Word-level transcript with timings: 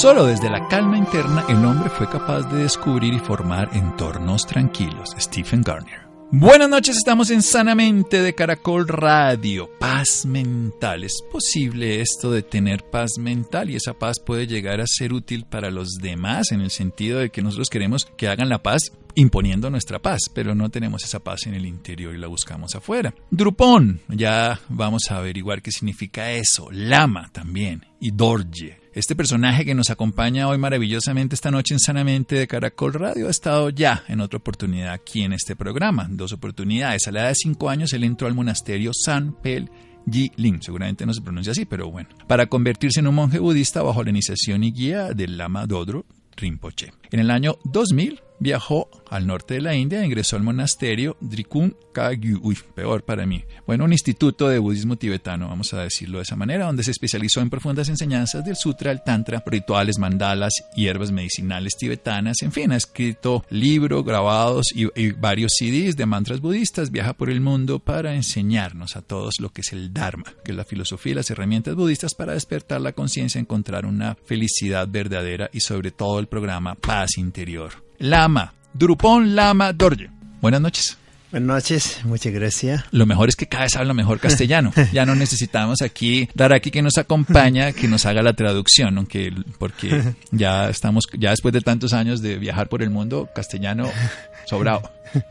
Solo 0.00 0.24
desde 0.24 0.48
la 0.48 0.66
calma 0.66 0.96
interna 0.96 1.44
el 1.46 1.62
hombre 1.62 1.90
fue 1.90 2.08
capaz 2.08 2.44
de 2.50 2.62
descubrir 2.62 3.12
y 3.12 3.18
formar 3.18 3.68
entornos 3.74 4.46
tranquilos. 4.46 5.10
Stephen 5.18 5.60
Garner. 5.60 6.08
Buenas 6.30 6.70
noches, 6.70 6.96
estamos 6.96 7.28
en 7.28 7.42
Sanamente 7.42 8.22
de 8.22 8.34
Caracol 8.34 8.88
Radio. 8.88 9.68
Paz 9.78 10.24
mental. 10.24 11.04
¿Es 11.04 11.20
posible 11.30 12.00
esto 12.00 12.30
de 12.30 12.42
tener 12.42 12.82
paz 12.82 13.18
mental 13.18 13.68
y 13.68 13.76
esa 13.76 13.92
paz 13.92 14.20
puede 14.20 14.46
llegar 14.46 14.80
a 14.80 14.86
ser 14.86 15.12
útil 15.12 15.44
para 15.44 15.70
los 15.70 15.98
demás 16.00 16.50
en 16.52 16.62
el 16.62 16.70
sentido 16.70 17.18
de 17.18 17.28
que 17.28 17.42
nosotros 17.42 17.68
queremos 17.68 18.06
que 18.16 18.28
hagan 18.28 18.48
la 18.48 18.62
paz 18.62 18.92
imponiendo 19.14 19.70
nuestra 19.70 20.00
paz, 20.00 20.22
pero 20.34 20.54
no 20.54 20.70
tenemos 20.70 21.04
esa 21.04 21.20
paz 21.20 21.46
en 21.46 21.54
el 21.54 21.66
interior 21.66 22.14
y 22.14 22.18
la 22.18 22.26
buscamos 22.26 22.74
afuera. 22.74 23.14
Drupón, 23.30 24.00
ya 24.08 24.60
vamos 24.68 25.10
a 25.10 25.18
averiguar 25.18 25.62
qué 25.62 25.72
significa 25.72 26.32
eso. 26.32 26.68
Lama 26.70 27.30
también 27.32 27.86
y 28.00 28.10
Dorje 28.10 28.80
este 28.92 29.14
personaje 29.14 29.64
que 29.64 29.74
nos 29.74 29.90
acompaña 29.90 30.48
hoy 30.48 30.58
maravillosamente 30.58 31.36
esta 31.36 31.52
noche 31.52 31.74
en 31.74 31.78
Sanamente 31.78 32.34
de 32.34 32.48
Caracol 32.48 32.92
Radio 32.92 33.28
ha 33.28 33.30
estado 33.30 33.70
ya 33.70 34.02
en 34.08 34.20
otra 34.20 34.38
oportunidad 34.38 34.92
aquí 34.92 35.22
en 35.22 35.32
este 35.32 35.54
programa. 35.54 36.08
Dos 36.10 36.32
oportunidades. 36.32 37.06
A 37.06 37.12
la 37.12 37.20
edad 37.20 37.28
de 37.28 37.36
cinco 37.36 37.70
años 37.70 37.92
él 37.92 38.02
entró 38.02 38.26
al 38.26 38.34
monasterio 38.34 38.90
San 38.92 39.40
Pel 39.40 39.70
Ling, 40.06 40.60
seguramente 40.60 41.06
no 41.06 41.14
se 41.14 41.20
pronuncia 41.20 41.52
así, 41.52 41.66
pero 41.66 41.88
bueno, 41.90 42.08
para 42.26 42.46
convertirse 42.46 42.98
en 42.98 43.06
un 43.06 43.14
monje 43.14 43.38
budista 43.38 43.82
bajo 43.82 44.02
la 44.02 44.10
iniciación 44.10 44.64
y 44.64 44.72
guía 44.72 45.12
del 45.12 45.36
Lama 45.36 45.66
Dodro 45.66 46.04
Rinpoche. 46.36 46.92
En 47.12 47.20
el 47.20 47.30
año 47.30 47.58
2000 47.64 48.20
viajó 48.40 48.88
al 49.08 49.26
norte 49.26 49.54
de 49.54 49.60
la 49.60 49.76
India 49.76 50.00
e 50.00 50.06
ingresó 50.06 50.36
al 50.36 50.42
monasterio 50.42 51.16
Drikung 51.20 51.74
Kagyu, 51.92 52.40
uy, 52.42 52.58
peor 52.74 53.04
para 53.04 53.26
mí, 53.26 53.44
bueno, 53.66 53.84
un 53.84 53.92
instituto 53.92 54.48
de 54.48 54.58
budismo 54.58 54.96
tibetano, 54.96 55.48
vamos 55.48 55.72
a 55.74 55.82
decirlo 55.82 56.18
de 56.18 56.22
esa 56.22 56.36
manera, 56.36 56.66
donde 56.66 56.82
se 56.82 56.90
especializó 56.90 57.40
en 57.40 57.50
profundas 57.50 57.88
enseñanzas 57.88 58.44
del 58.44 58.56
sutra, 58.56 58.92
el 58.92 59.02
tantra, 59.02 59.42
rituales, 59.46 59.98
mandalas, 59.98 60.52
hierbas 60.74 61.12
medicinales 61.12 61.76
tibetanas, 61.76 62.42
en 62.42 62.52
fin, 62.52 62.72
ha 62.72 62.76
escrito 62.76 63.44
libros, 63.50 64.04
grabados 64.04 64.66
y, 64.74 64.86
y 65.00 65.12
varios 65.12 65.52
CDs 65.58 65.96
de 65.96 66.06
mantras 66.06 66.40
budistas, 66.40 66.90
viaja 66.90 67.12
por 67.12 67.30
el 67.30 67.40
mundo 67.40 67.78
para 67.78 68.14
enseñarnos 68.14 68.96
a 68.96 69.02
todos 69.02 69.40
lo 69.40 69.50
que 69.50 69.60
es 69.60 69.72
el 69.72 69.92
Dharma, 69.92 70.32
que 70.44 70.52
es 70.52 70.56
la 70.56 70.64
filosofía 70.64 71.12
y 71.12 71.16
las 71.16 71.30
herramientas 71.30 71.74
budistas 71.74 72.14
para 72.14 72.32
despertar 72.32 72.80
la 72.80 72.92
conciencia, 72.92 73.40
encontrar 73.40 73.84
una 73.84 74.16
felicidad 74.24 74.88
verdadera 74.88 75.50
y 75.52 75.60
sobre 75.60 75.90
todo 75.90 76.18
el 76.20 76.28
programa 76.28 76.74
Paz 76.76 77.18
Interior. 77.18 77.89
Lama, 78.00 78.54
Drupón 78.72 79.36
Lama 79.36 79.74
Dorje. 79.74 80.08
Buenas 80.40 80.62
noches. 80.62 80.96
Buenas 81.30 81.46
noches, 81.48 82.00
muchas 82.04 82.32
gracias. 82.32 82.82
Lo 82.92 83.04
mejor 83.04 83.28
es 83.28 83.36
que 83.36 83.46
cada 83.46 83.64
vez 83.64 83.76
habla 83.76 83.92
mejor 83.92 84.18
castellano. 84.18 84.72
Ya 84.92 85.04
no 85.04 85.14
necesitamos 85.14 85.82
aquí 85.82 86.26
dar 86.34 86.54
aquí 86.54 86.70
que 86.70 86.80
nos 86.80 86.96
acompaña, 86.96 87.72
que 87.72 87.88
nos 87.88 88.06
haga 88.06 88.22
la 88.22 88.32
traducción, 88.32 88.96
aunque 88.96 89.32
porque 89.58 90.14
ya 90.32 90.70
estamos, 90.70 91.04
ya 91.18 91.28
después 91.30 91.52
de 91.52 91.60
tantos 91.60 91.92
años 91.92 92.22
de 92.22 92.38
viajar 92.38 92.70
por 92.70 92.82
el 92.82 92.88
mundo, 92.88 93.28
castellano 93.34 93.88
sobrado. 94.46 94.90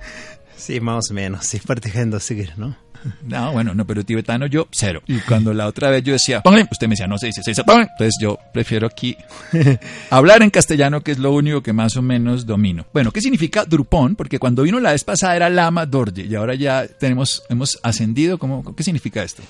Sí, 0.55 0.81
más 0.81 1.09
o 1.09 1.13
menos, 1.13 1.45
sí, 1.45 1.61
a 2.17 2.19
seguir, 2.19 2.51
¿no? 2.57 2.75
No, 3.23 3.51
bueno, 3.51 3.73
no, 3.75 3.85
pero 3.85 4.03
tibetano 4.03 4.47
yo 4.47 4.67
cero. 4.71 5.01
Y 5.07 5.19
cuando 5.19 5.53
la 5.53 5.67
otra 5.67 5.89
vez 5.89 6.03
yo 6.03 6.13
decía, 6.13 6.41
usted 6.43 6.87
me 6.87 6.93
decía, 6.93 7.07
no 7.07 7.17
se 7.17 7.27
dice, 7.27 7.43
se 7.43 7.51
dice. 7.51 7.61
Entonces 7.61 8.15
yo 8.19 8.39
prefiero 8.53 8.87
aquí 8.87 9.15
hablar 10.09 10.41
en 10.41 10.49
castellano, 10.49 11.01
que 11.01 11.11
es 11.11 11.19
lo 11.19 11.31
único 11.31 11.61
que 11.61 11.73
más 11.73 11.95
o 11.97 12.01
menos 12.01 12.45
domino. 12.45 12.85
Bueno, 12.93 13.11
¿qué 13.11 13.21
significa 13.21 13.65
Drupón? 13.65 14.15
Porque 14.15 14.39
cuando 14.39 14.63
vino 14.63 14.79
la 14.79 14.91
vez 14.91 15.03
pasada 15.03 15.35
era 15.35 15.49
Lama 15.49 15.85
Dorje 15.85 16.23
y 16.23 16.35
ahora 16.35 16.55
ya 16.55 16.87
tenemos, 16.87 17.43
hemos 17.49 17.79
ascendido. 17.83 18.37
¿Cómo, 18.37 18.75
¿Qué 18.75 18.83
significa 18.83 19.23
esto? 19.23 19.43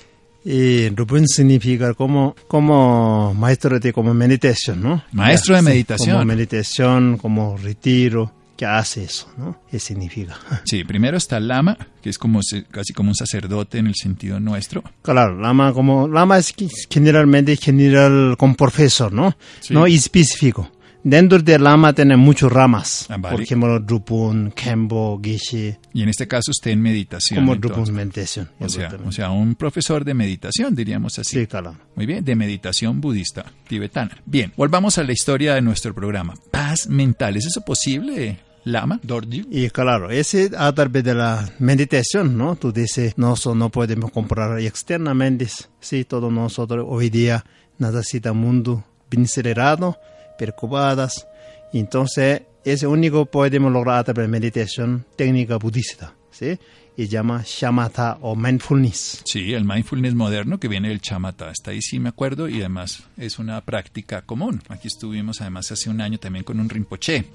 Y 0.44 0.90
Drupón 0.90 1.28
significa 1.28 1.94
como, 1.94 2.36
como 2.48 3.34
maestro 3.34 3.80
de 3.80 3.92
como 3.94 4.14
meditación, 4.14 4.82
¿no? 4.82 5.04
Maestro 5.12 5.56
de 5.56 5.62
meditación. 5.62 6.16
Como 6.16 6.26
meditación, 6.26 7.18
como 7.18 7.58
retiro 7.58 8.39
que 8.60 8.66
hace 8.66 9.06
eso, 9.06 9.32
¿no? 9.38 9.62
¿Qué 9.72 9.80
significa? 9.80 10.38
Sí, 10.66 10.84
primero 10.84 11.16
está 11.16 11.38
el 11.38 11.48
lama, 11.48 11.78
que 12.02 12.10
es 12.10 12.18
como 12.18 12.42
casi 12.72 12.92
como 12.92 13.12
un 13.12 13.16
sacerdote 13.16 13.78
en 13.78 13.88
el 13.88 13.96
sentido 13.96 14.38
nuestro. 14.42 14.84
Claro, 15.02 15.40
lama 15.40 15.72
como 15.72 16.10
lama 16.10 16.38
es 16.38 16.54
generalmente 16.90 17.56
general 17.56 18.36
como 18.38 18.56
profesor, 18.56 19.14
¿no? 19.14 19.38
No 19.70 19.86
específico. 19.86 20.70
Dentro 21.02 21.40
del 21.40 21.64
lama 21.64 21.94
tiene 21.94 22.18
muchas 22.18 22.52
ramas. 22.52 23.06
Ah, 23.10 23.18
Por 23.18 23.42
ejemplo, 23.42 23.80
Drupun, 23.80 24.52
Kembo, 24.52 25.22
Geshe. 25.24 25.80
Y 25.94 26.04
en 26.04 26.10
este 26.10 26.28
caso 26.28 26.52
usted 26.52 26.72
en 26.72 26.82
meditación. 26.82 27.40
Como 27.40 27.56
Drupun 27.56 27.94
meditación. 27.94 28.50
O 28.60 28.68
sea, 28.68 28.92
o 29.06 29.12
sea, 29.14 29.30
un 29.30 29.56
profesor 29.56 30.04
de 30.04 30.14
meditación, 30.14 30.76
diríamos 30.76 31.18
así. 31.18 31.40
Sí, 31.40 31.48
claro. 31.48 31.78
Muy 31.96 32.06
bien, 32.06 32.26
de 32.26 32.36
meditación 32.36 33.00
budista 33.00 33.46
tibetana. 33.70 34.18
Bien, 34.26 34.52
volvamos 34.58 34.98
a 34.98 35.04
la 35.06 35.14
historia 35.14 35.56
de 35.56 35.62
nuestro 35.62 35.96
programa. 35.96 36.34
Paz 36.52 36.90
mental, 36.90 37.38
¿es 37.38 37.46
eso 37.46 37.62
posible? 37.62 38.49
Lama, 38.64 39.00
Dorji. 39.04 39.46
Y 39.50 39.70
claro, 39.70 40.10
ese 40.10 40.52
a 40.58 40.72
través 40.74 41.04
de 41.04 41.14
la 41.14 41.50
meditación, 41.60 42.38
¿no? 42.38 42.56
Tú 42.56 42.72
dices, 42.72 43.18
no, 43.18 43.36
no 43.56 43.70
podemos 43.70 44.12
comprar 44.12 44.60
externamente. 44.60 45.48
Sí, 45.80 46.06
todos 46.06 46.32
nosotros 46.32 46.86
hoy 46.88 47.10
día 47.10 47.44
necesitamos 47.78 48.42
un 48.42 48.48
mundo 48.48 48.84
bien 49.10 49.24
acelerado, 49.24 49.98
preocupadas. 50.38 51.28
Entonces, 51.74 52.44
ese 52.64 52.88
único 52.88 53.26
podemos 53.26 53.72
lograr 53.72 54.00
a 54.00 54.04
través 54.04 54.24
de 54.24 54.32
meditación 54.32 55.06
técnica 55.16 55.58
budista, 55.58 56.14
¿sí? 56.32 56.58
Y 56.98 57.08
llama 57.08 57.44
shamatha 57.46 58.18
o 58.22 58.36
mindfulness. 58.36 59.22
Sí, 59.24 59.54
el 59.54 59.64
mindfulness 59.64 60.14
moderno 60.14 60.60
que 60.60 60.68
viene 60.68 60.90
del 60.90 61.00
shamatha. 61.00 61.52
Está 61.52 61.72
ahí 61.72 61.82
sí 61.82 61.98
me 62.00 62.10
acuerdo 62.10 62.50
y 62.50 62.60
además 62.60 63.04
es 63.16 63.40
una 63.40 63.62
práctica 63.62 64.22
común. 64.24 64.62
Aquí 64.68 64.90
estuvimos 64.90 65.40
además 65.40 65.72
hace 65.72 65.90
un 65.90 66.02
año 66.02 66.20
también 66.20 66.44
con 66.44 66.60
un 66.60 66.68
rinpoche 66.68 67.26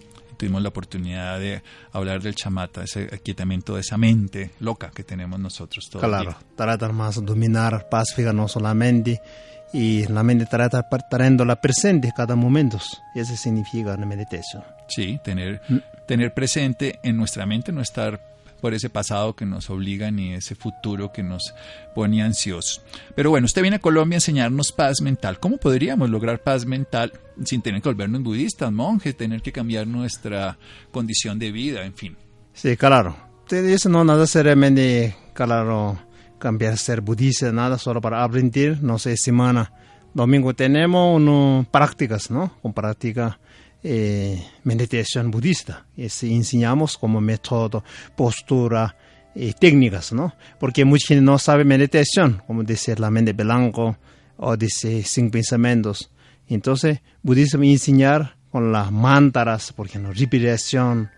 tuvimos 0.44 0.60
la 0.60 0.68
oportunidad 0.68 1.40
de 1.40 1.62
hablar 1.92 2.20
del 2.20 2.34
chamata, 2.34 2.84
ese 2.84 3.08
aquietamiento 3.10 3.76
de 3.76 3.80
esa 3.80 3.96
mente 3.96 4.50
loca 4.60 4.90
que 4.94 5.02
tenemos 5.02 5.40
nosotros 5.40 5.88
todos. 5.90 6.04
Claro, 6.04 6.36
tratar 6.54 6.92
más 6.92 7.18
de 7.18 7.22
dominar 7.24 7.88
pacífica 7.88 8.34
no 8.34 8.46
solamente 8.46 9.22
y 9.72 10.06
la 10.06 10.22
mente 10.22 10.44
trata 10.44 10.86
la 11.46 11.56
presente 11.56 12.12
cada 12.14 12.36
momento. 12.36 12.78
Y 13.14 13.20
eso 13.20 13.34
significa 13.36 13.96
la 13.96 14.04
meditación. 14.04 14.62
Sí, 14.86 15.18
tener, 15.24 15.62
mm. 15.66 15.78
tener 16.06 16.34
presente 16.34 16.98
en 17.02 17.16
nuestra 17.16 17.46
mente, 17.46 17.72
no 17.72 17.80
estar 17.80 18.20
por 18.64 18.72
ese 18.72 18.88
pasado 18.88 19.36
que 19.36 19.44
nos 19.44 19.68
obliga 19.68 20.10
ni 20.10 20.32
ese 20.32 20.54
futuro 20.54 21.12
que 21.12 21.22
nos 21.22 21.52
pone 21.94 22.22
ansiosos. 22.22 22.80
Pero 23.14 23.28
bueno, 23.28 23.44
usted 23.44 23.60
viene 23.60 23.76
a 23.76 23.78
Colombia 23.78 24.16
a 24.16 24.22
enseñarnos 24.24 24.72
paz 24.72 25.02
mental. 25.02 25.38
¿Cómo 25.38 25.58
podríamos 25.58 26.08
lograr 26.08 26.42
paz 26.42 26.64
mental 26.64 27.12
sin 27.44 27.60
tener 27.60 27.82
que 27.82 27.90
volvernos 27.90 28.22
budistas, 28.22 28.72
monjes, 28.72 29.18
tener 29.18 29.42
que 29.42 29.52
cambiar 29.52 29.86
nuestra 29.86 30.56
condición 30.92 31.38
de 31.38 31.52
vida, 31.52 31.84
en 31.84 31.92
fin? 31.92 32.16
Sí, 32.54 32.74
claro. 32.78 33.14
Eso 33.50 33.90
no 33.90 34.02
nada 34.02 34.26
seriamente, 34.26 35.14
claro, 35.34 35.98
cambiar 36.38 36.78
ser 36.78 37.02
budista, 37.02 37.52
nada 37.52 37.76
solo 37.76 38.00
para 38.00 38.24
aprender, 38.24 38.82
no 38.82 38.98
sé, 38.98 39.18
semana. 39.18 39.74
Domingo 40.14 40.54
tenemos 40.54 41.20
unas 41.20 41.66
prácticas, 41.66 42.30
¿no? 42.30 42.56
Con 42.62 42.72
práctica 42.72 43.38
eh, 43.84 44.42
meditación 44.64 45.30
budista. 45.30 45.86
Y 45.96 46.08
enseñamos 46.34 46.98
como 46.98 47.20
método, 47.20 47.84
postura, 48.16 48.96
y 49.34 49.52
técnicas, 49.52 50.12
¿no? 50.12 50.34
Porque 50.58 50.84
mucha 50.84 51.08
gente 51.08 51.24
no 51.24 51.38
sabe 51.38 51.64
meditación, 51.64 52.42
como 52.46 52.62
dice 52.62 52.96
la 52.96 53.10
mente 53.10 53.32
blanco 53.32 53.96
o 54.36 54.56
dice 54.56 55.02
sin 55.02 55.30
pensamientos. 55.30 56.10
Entonces, 56.48 57.00
budismo 57.22 57.64
enseñar 57.64 58.36
con 58.50 58.70
las 58.70 58.92
mantras, 58.92 59.72
por 59.72 59.86
ejemplo, 59.86 60.12
respiración, 60.12 61.10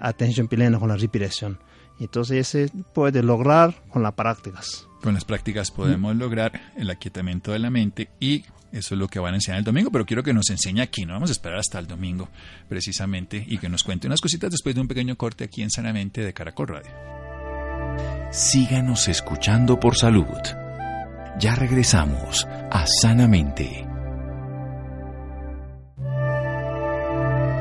atención 0.00 0.48
plena 0.48 0.78
con 0.78 0.88
la 0.88 0.96
respiración. 0.96 1.58
Entonces, 2.00 2.54
ese 2.54 2.72
puede 2.94 3.22
lograr 3.22 3.74
con 3.90 4.02
las 4.02 4.14
prácticas. 4.14 4.86
Con 5.02 5.14
las 5.14 5.24
prácticas 5.24 5.70
podemos 5.70 6.16
lograr 6.16 6.72
el 6.76 6.90
aquietamiento 6.90 7.52
de 7.52 7.58
la 7.58 7.70
mente 7.70 8.10
y 8.20 8.44
eso 8.72 8.94
es 8.94 8.98
lo 8.98 9.08
que 9.08 9.18
van 9.18 9.34
a 9.34 9.36
enseñar 9.36 9.58
el 9.58 9.64
domingo, 9.64 9.90
pero 9.90 10.06
quiero 10.06 10.22
que 10.22 10.32
nos 10.32 10.48
enseñe 10.50 10.80
aquí, 10.80 11.04
no 11.04 11.14
vamos 11.14 11.30
a 11.30 11.32
esperar 11.32 11.58
hasta 11.58 11.78
el 11.78 11.86
domingo 11.86 12.28
precisamente 12.68 13.44
y 13.46 13.58
que 13.58 13.68
nos 13.68 13.82
cuente 13.82 14.06
unas 14.06 14.20
cositas 14.20 14.50
después 14.50 14.74
de 14.74 14.80
un 14.80 14.88
pequeño 14.88 15.16
corte 15.16 15.44
aquí 15.44 15.62
en 15.62 15.70
Sanamente 15.70 16.22
de 16.22 16.32
Caracol 16.32 16.68
Radio. 16.68 16.90
Síganos 18.30 19.08
escuchando 19.08 19.80
por 19.80 19.96
salud. 19.96 20.26
Ya 21.38 21.54
regresamos 21.56 22.46
a 22.70 22.86
Sanamente. 22.86 23.86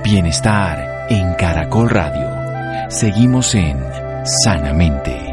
Bienestar 0.04 1.08
en 1.10 1.34
Caracol 1.34 1.90
Radio. 1.90 2.90
Seguimos 2.92 3.56
en 3.56 4.09
Sanamente. 4.24 5.29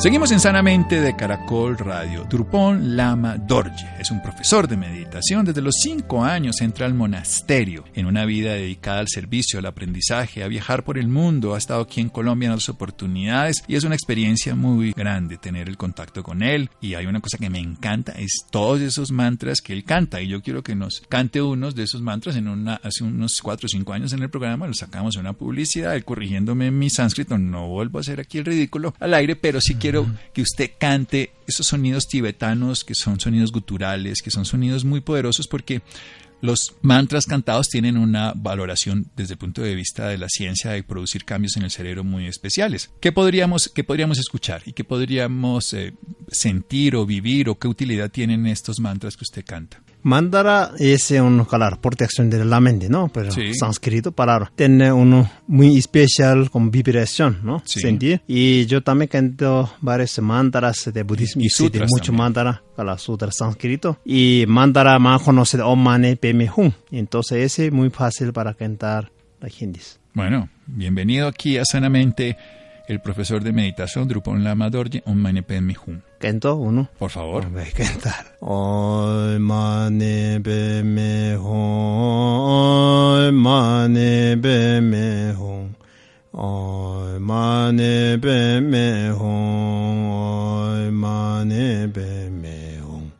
Seguimos 0.00 0.32
en 0.32 0.40
Sanamente 0.40 0.98
de 0.98 1.14
Caracol 1.14 1.76
Radio. 1.76 2.24
Drupon 2.24 2.96
Lama 2.96 3.36
Dorje 3.36 3.86
es 3.98 4.10
un 4.10 4.22
profesor 4.22 4.66
de 4.66 4.78
meditación. 4.78 5.44
Desde 5.44 5.60
los 5.60 5.74
cinco 5.78 6.24
años 6.24 6.62
entra 6.62 6.86
al 6.86 6.94
monasterio 6.94 7.84
en 7.92 8.06
una 8.06 8.24
vida 8.24 8.54
dedicada 8.54 9.00
al 9.00 9.08
servicio, 9.08 9.58
al 9.58 9.66
aprendizaje, 9.66 10.42
a 10.42 10.48
viajar 10.48 10.84
por 10.84 10.96
el 10.96 11.08
mundo. 11.08 11.54
Ha 11.54 11.58
estado 11.58 11.82
aquí 11.82 12.00
en 12.00 12.08
Colombia 12.08 12.46
en 12.46 12.52
otras 12.52 12.70
oportunidades 12.70 13.62
y 13.68 13.76
es 13.76 13.84
una 13.84 13.94
experiencia 13.94 14.54
muy 14.54 14.92
grande 14.92 15.36
tener 15.36 15.68
el 15.68 15.76
contacto 15.76 16.22
con 16.22 16.42
él. 16.42 16.70
Y 16.80 16.94
hay 16.94 17.04
una 17.04 17.20
cosa 17.20 17.36
que 17.36 17.50
me 17.50 17.58
encanta, 17.58 18.12
es 18.12 18.46
todos 18.50 18.80
esos 18.80 19.12
mantras 19.12 19.60
que 19.60 19.74
él 19.74 19.84
canta. 19.84 20.22
Y 20.22 20.28
yo 20.28 20.40
quiero 20.40 20.62
que 20.62 20.74
nos 20.74 21.02
cante 21.10 21.42
unos 21.42 21.74
de 21.74 21.82
esos 21.82 22.00
mantras 22.00 22.36
en 22.36 22.48
una, 22.48 22.76
hace 22.76 23.04
unos 23.04 23.42
cuatro 23.42 23.66
o 23.66 23.68
cinco 23.68 23.92
años 23.92 24.14
en 24.14 24.22
el 24.22 24.30
programa. 24.30 24.66
Lo 24.66 24.72
sacamos 24.72 25.16
en 25.16 25.20
una 25.20 25.34
publicidad, 25.34 25.94
él 25.94 26.06
corrigiéndome 26.06 26.68
en 26.68 26.78
mi 26.78 26.88
sánscrito. 26.88 27.36
No 27.36 27.68
vuelvo 27.68 27.98
a 27.98 28.00
hacer 28.00 28.18
aquí 28.18 28.38
el 28.38 28.46
ridículo 28.46 28.94
al 28.98 29.12
aire, 29.12 29.36
pero 29.36 29.60
sí 29.60 29.74
quiero 29.74 29.89
quiero 29.90 30.14
que 30.32 30.42
usted 30.42 30.70
cante 30.78 31.32
esos 31.46 31.66
sonidos 31.66 32.06
tibetanos 32.06 32.84
que 32.84 32.94
son 32.94 33.18
sonidos 33.18 33.50
guturales, 33.50 34.22
que 34.22 34.30
son 34.30 34.44
sonidos 34.44 34.84
muy 34.84 35.00
poderosos 35.00 35.48
porque 35.48 35.82
los 36.42 36.74
mantras 36.80 37.26
cantados 37.26 37.68
tienen 37.68 37.98
una 37.98 38.32
valoración 38.34 39.10
desde 39.16 39.34
el 39.34 39.38
punto 39.38 39.62
de 39.62 39.74
vista 39.74 40.08
de 40.08 40.16
la 40.16 40.28
ciencia 40.28 40.70
de 40.70 40.82
producir 40.82 41.24
cambios 41.24 41.56
en 41.56 41.64
el 41.64 41.70
cerebro 41.70 42.04
muy 42.04 42.26
especiales. 42.26 42.90
¿Qué 43.00 43.12
podríamos, 43.12 43.68
qué 43.74 43.82
podríamos 43.84 44.18
escuchar 44.18 44.62
y 44.64 44.72
qué 44.72 44.84
podríamos 44.84 45.74
eh, 45.74 45.92
sentir 46.28 46.94
o 46.94 47.04
vivir 47.04 47.48
o 47.48 47.58
qué 47.58 47.68
utilidad 47.68 48.10
tienen 48.10 48.46
estos 48.46 48.78
mantras 48.78 49.16
que 49.16 49.24
usted 49.24 49.44
canta? 49.44 49.82
Mandara 50.02 50.72
es 50.78 51.10
un, 51.10 51.44
claro, 51.44 51.80
protección 51.80 52.30
de 52.30 52.44
la 52.44 52.60
mente, 52.60 52.88
¿no? 52.88 53.08
Pero 53.12 53.30
sí. 53.30 53.54
sánscrito, 53.54 54.12
palabra, 54.12 54.50
tiene 54.54 54.92
uno 54.92 55.30
muy 55.46 55.76
especial 55.78 56.50
con 56.50 56.70
vibración, 56.70 57.40
¿no? 57.42 57.62
Sí. 57.64 57.80
Sentir. 57.80 58.22
Y 58.26 58.66
yo 58.66 58.82
también 58.82 59.08
canto 59.08 59.70
varios 59.80 60.18
mandaras 60.20 60.90
de 60.92 61.02
budismo 61.02 61.42
y, 61.42 61.46
y 61.46 61.50
sutras 61.50 61.88
mucho 61.90 62.12
mandara, 62.12 62.62
sutra 62.96 63.30
sánscrito. 63.30 63.98
Y 64.04 64.44
mandara 64.48 64.98
más 64.98 65.22
conocido, 65.22 65.68
Om 65.68 65.82
Mane 65.82 66.16
Padme 66.16 66.50
Hum. 66.54 66.72
Entonces 66.90 67.38
ese 67.44 67.66
es 67.66 67.72
muy 67.72 67.90
fácil 67.90 68.32
para 68.32 68.54
cantar 68.54 69.10
la 69.40 69.48
hindis. 69.48 69.98
Bueno, 70.14 70.48
bienvenido 70.66 71.28
aquí 71.28 71.56
a 71.56 71.64
Sanamente 71.64 72.36
el 72.90 73.00
profesor 73.00 73.42
de 73.44 73.52
meditación 73.52 74.08
Drupon 74.08 74.42
Lama 74.42 74.68
Dorje 74.68 75.02
Om 75.06 75.16
Mani 75.16 75.42
Padme 75.42 75.76
Hum. 75.86 76.00
¿Canto 76.18 76.56
uno? 76.56 76.88
Por 76.98 77.10
favor. 77.10 77.48
Voy 77.48 77.62
a 77.62 77.70
cantar. 77.70 78.26
Om 78.40 79.38
Mani 79.38 80.40
Padme 80.40 81.36
Hum, 81.36 81.50
Om 83.28 83.34
Mani 83.36 84.36
Padme 84.36 85.32
Hum. 85.38 85.74
Om 86.32 87.22
Mani 87.22 88.18
Padme 88.18 89.12
Hum, 89.12 90.10
Om 90.10 90.94
Mani 90.94 91.86
Padme 91.88 92.80
Hum. 92.82 93.12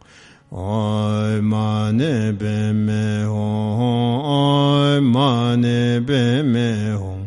Om 0.50 1.44
Mani 1.44 2.32
Padme 2.32 3.24
Hum, 3.26 4.20
Om 4.24 5.04
Mani 5.04 6.00
Padme 6.00 6.96
Hum. 6.96 7.19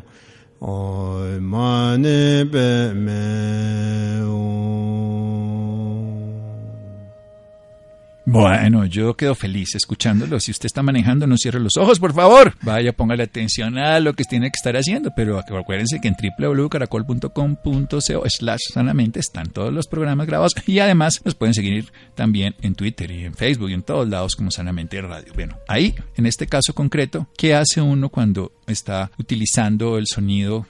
Om 0.66 1.44
Mani 1.44 2.46
Padme 2.46 4.24
Bueno, 8.34 8.86
yo 8.86 9.16
quedo 9.16 9.36
feliz 9.36 9.76
escuchándolo. 9.76 10.40
Si 10.40 10.50
usted 10.50 10.66
está 10.66 10.82
manejando, 10.82 11.28
no 11.28 11.38
cierre 11.38 11.60
los 11.60 11.78
ojos, 11.78 12.00
por 12.00 12.16
favor. 12.16 12.56
Vaya, 12.64 12.92
póngale 12.92 13.22
atención 13.22 13.78
a 13.78 14.00
lo 14.00 14.14
que 14.14 14.24
tiene 14.24 14.48
que 14.48 14.56
estar 14.56 14.76
haciendo. 14.76 15.12
Pero 15.16 15.38
acuérdense 15.38 16.02
que 16.02 16.08
en 16.08 16.16
www.caracol.com.co 16.40 18.24
slash 18.28 18.62
sanamente 18.74 19.20
están 19.20 19.52
todos 19.52 19.72
los 19.72 19.86
programas 19.86 20.26
grabados. 20.26 20.56
Y 20.66 20.80
además 20.80 21.22
nos 21.24 21.36
pueden 21.36 21.54
seguir 21.54 21.94
también 22.16 22.56
en 22.64 22.74
Twitter 22.74 23.12
y 23.12 23.26
en 23.26 23.36
Facebook 23.36 23.70
y 23.70 23.74
en 23.74 23.84
todos 23.84 24.10
lados 24.10 24.36
como 24.36 24.50
Sanamente 24.50 25.00
Radio. 25.00 25.32
Bueno, 25.36 25.60
ahí, 25.68 25.94
en 26.16 26.26
este 26.26 26.48
caso 26.48 26.74
concreto, 26.74 27.28
¿qué 27.38 27.54
hace 27.54 27.82
uno 27.82 28.10
cuando 28.10 28.52
está 28.66 29.12
utilizando 29.20 30.00
el 30.00 30.08
sonido 30.08 30.66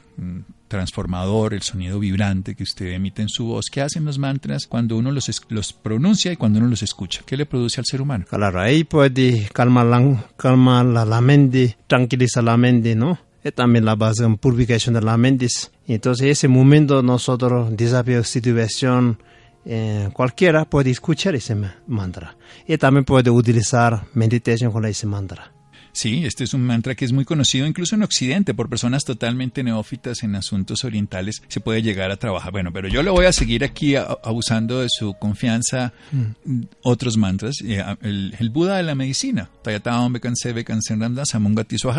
transformador, 0.74 1.54
el 1.54 1.62
sonido 1.62 2.00
vibrante 2.00 2.56
que 2.56 2.64
usted 2.64 2.88
emite 2.88 3.22
en 3.22 3.30
su 3.30 3.46
voz. 3.46 3.68
¿Qué 3.72 3.82
hacen 3.82 4.06
los 4.06 4.18
mantras 4.18 4.66
cuando 4.66 4.98
uno 4.98 5.12
los, 5.12 5.74
pronuncia 5.74 6.32
y 6.32 6.36
cuando 6.36 6.58
uno 6.58 6.68
los 6.68 6.82
escucha? 6.82 7.22
¿Qué 7.28 7.38
le 7.38 7.46
produce 7.46 7.80
al 7.80 7.86
ser 7.86 8.02
humano? 8.02 8.26
Claro, 8.28 8.60
ahí 8.60 8.84
puede 8.84 9.48
calmar 9.54 9.86
la, 9.86 10.26
calmar 10.36 10.86
la 10.86 11.22
mente, 11.22 11.78
tranquilizar 11.86 12.44
la 12.44 12.58
mente, 12.58 12.96
¿no? 12.96 13.20
Es 13.44 13.54
también 13.54 13.86
la 13.86 13.96
base 13.96 14.24
de 14.24 14.36
purificación 14.36 14.96
de 14.96 15.02
la 15.02 15.16
mente. 15.16 15.48
Entonces, 15.88 16.28
ese 16.28 16.48
momento 16.48 17.04
nosotros, 17.04 17.76
desafío, 17.78 18.24
situación, 18.24 19.20
eh, 19.66 20.10
cualquiera 20.12 20.66
puede 20.66 20.90
escuchar 20.90 21.36
ese 21.36 21.56
mantra. 21.86 22.36
Y 22.68 22.78
también 22.78 23.06
puede 23.06 23.30
utilizar 23.30 24.06
meditación 24.16 24.72
con 24.72 24.86
ese 24.86 25.06
mantra. 25.06 25.52
Sí, 25.94 26.26
este 26.26 26.44
es 26.44 26.56
un 26.56 26.64
mantra 26.64 26.96
que 26.96 27.06
es 27.06 27.14
muy 27.14 27.24
conocido 27.24 27.68
incluso 27.68 27.96
en 27.96 28.02
Occidente 28.02 28.54
por 28.56 28.68
personas 28.68 29.04
totalmente 29.06 29.64
neófitas 29.64 30.24
en 30.24 30.36
asuntos 30.36 30.84
orientales. 30.84 31.44
Se 31.48 31.60
puede 31.60 31.84
llegar 31.84 32.10
a 32.10 32.18
trabajar. 32.18 32.52
Bueno, 32.52 32.74
pero 32.74 32.88
yo 32.88 33.04
le 33.04 33.12
voy 33.12 33.26
a 33.26 33.32
seguir 33.32 33.64
aquí 33.64 33.96
abusando 33.96 34.82
de 34.82 34.90
su 34.90 35.14
confianza 35.14 35.94
mm. 36.12 36.62
otros 36.82 37.16
mantras. 37.16 37.62
El, 37.62 38.36
el, 38.38 38.50
Buda 38.50 38.78
de 38.78 38.84
la 38.84 38.96
medicina, 38.96 39.50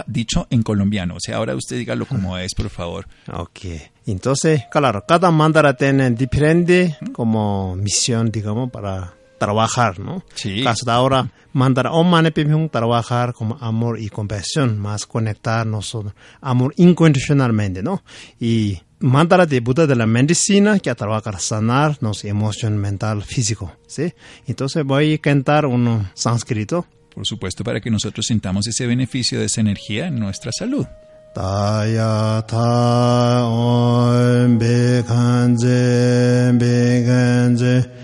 dicho 0.06 0.46
en 0.50 0.62
colombiano. 0.62 1.14
O 1.14 1.20
sea, 1.20 1.36
ahora 1.36 1.54
usted 1.54 1.78
dígalo 1.78 2.06
como 2.06 2.36
es, 2.36 2.54
por 2.54 2.70
favor. 2.70 3.06
Ok. 3.32 3.60
Entonces, 4.06 4.64
claro, 4.70 5.04
cada 5.06 5.30
mantra 5.30 5.76
tiene 5.76 6.10
diferente 6.10 6.96
como 7.12 7.76
misión, 7.76 8.30
digamos, 8.30 8.70
para 8.70 9.14
trabajar, 9.38 9.98
¿no? 9.98 10.24
Sí. 10.34 10.66
Hasta 10.66 10.94
ahora, 10.94 11.30
mandar 11.52 11.88
Om 11.88 12.68
trabajar 12.70 13.32
con 13.32 13.56
amor 13.60 13.98
y 14.00 14.08
compasión, 14.08 14.78
más 14.78 15.06
conectarnos, 15.06 15.96
amor 16.40 16.74
incondicionalmente, 16.76 17.82
¿no? 17.82 18.02
Y 18.40 18.80
mandar 19.00 19.46
de 19.46 19.60
Buda 19.60 19.86
de 19.86 19.96
la 19.96 20.06
medicina 20.06 20.78
que 20.78 20.90
a 20.90 20.94
trabajar 20.94 21.40
sanarnos 21.40 22.24
emoción 22.24 22.78
mental, 22.78 23.22
físico, 23.22 23.76
¿sí? 23.86 24.12
Entonces 24.46 24.84
voy 24.84 25.14
a 25.14 25.18
cantar 25.18 25.66
un 25.66 26.08
sánscrito. 26.14 26.86
Por 27.14 27.26
supuesto, 27.26 27.62
para 27.62 27.80
que 27.80 27.90
nosotros 27.90 28.26
sintamos 28.26 28.66
ese 28.66 28.86
beneficio 28.88 29.38
de 29.38 29.46
esa 29.46 29.60
energía 29.60 30.08
en 30.08 30.18
nuestra 30.18 30.50
salud. 30.52 30.86
Taya 31.34 32.44
ta 32.46 33.44
om 33.44 34.58
bekanze 34.58 36.52
bekanze 36.54 38.03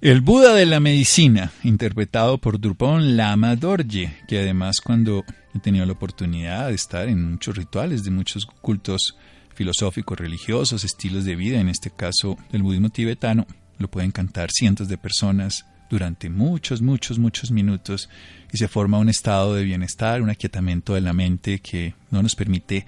El 0.00 0.20
Buda 0.20 0.54
de 0.54 0.66
la 0.66 0.78
medicina, 0.78 1.50
interpretado 1.64 2.38
por 2.38 2.60
Drupon 2.60 3.16
Lama 3.16 3.56
Dorje, 3.56 4.16
que 4.28 4.38
además 4.38 4.80
cuando 4.80 5.24
he 5.52 5.58
tenido 5.58 5.84
la 5.84 5.94
oportunidad 5.94 6.68
de 6.68 6.74
estar 6.74 7.08
en 7.08 7.32
muchos 7.32 7.56
rituales 7.56 8.04
de 8.04 8.12
muchos 8.12 8.46
cultos 8.46 9.16
filosóficos, 9.52 10.16
religiosos, 10.16 10.84
estilos 10.84 11.24
de 11.24 11.34
vida, 11.34 11.58
en 11.58 11.68
este 11.68 11.90
caso 11.90 12.36
el 12.52 12.62
budismo 12.62 12.90
tibetano, 12.90 13.48
lo 13.78 13.90
pueden 13.90 14.12
cantar 14.12 14.52
cientos 14.52 14.86
de 14.86 14.96
personas 14.96 15.66
durante 15.94 16.28
muchos, 16.28 16.82
muchos, 16.82 17.20
muchos 17.20 17.52
minutos 17.52 18.08
y 18.52 18.58
se 18.58 18.66
forma 18.66 18.98
un 18.98 19.08
estado 19.08 19.54
de 19.54 19.62
bienestar, 19.62 20.22
un 20.22 20.30
aquietamiento 20.30 20.94
de 20.94 21.00
la 21.00 21.12
mente 21.12 21.60
que 21.60 21.94
no 22.10 22.20
nos 22.20 22.34
permite 22.34 22.84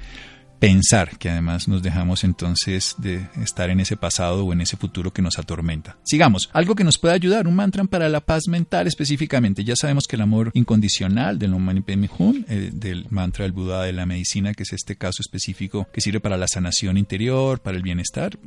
pensar, 0.58 1.18
que 1.18 1.30
además 1.30 1.68
nos 1.68 1.82
dejamos 1.82 2.24
entonces 2.24 2.94
de 2.98 3.28
estar 3.42 3.70
en 3.70 3.80
ese 3.80 3.96
pasado 3.96 4.44
o 4.44 4.52
en 4.52 4.60
ese 4.60 4.76
futuro 4.76 5.12
que 5.12 5.22
nos 5.22 5.38
atormenta. 5.38 5.98
Sigamos, 6.04 6.50
algo 6.52 6.74
que 6.74 6.84
nos 6.84 6.98
puede 6.98 7.14
ayudar, 7.14 7.46
un 7.46 7.54
mantra 7.54 7.84
para 7.84 8.08
la 8.08 8.20
paz 8.20 8.48
mental 8.48 8.86
específicamente. 8.86 9.64
Ya 9.64 9.76
sabemos 9.76 10.06
que 10.06 10.16
el 10.16 10.22
amor 10.22 10.50
incondicional 10.54 11.38
del 11.38 11.54
Om 11.54 11.62
Mani 11.62 11.84
eh, 11.86 12.70
del 12.72 13.06
mantra 13.10 13.44
del 13.44 13.52
Buda 13.52 13.82
de 13.82 13.92
la 13.92 14.06
medicina, 14.06 14.54
que 14.54 14.62
es 14.62 14.72
este 14.72 14.96
caso 14.96 15.20
específico 15.20 15.88
que 15.92 16.00
sirve 16.00 16.20
para 16.20 16.36
la 16.36 16.48
sanación 16.48 16.96
interior, 16.96 17.60
para 17.60 17.76
el 17.76 17.82
bienestar, 17.82 18.38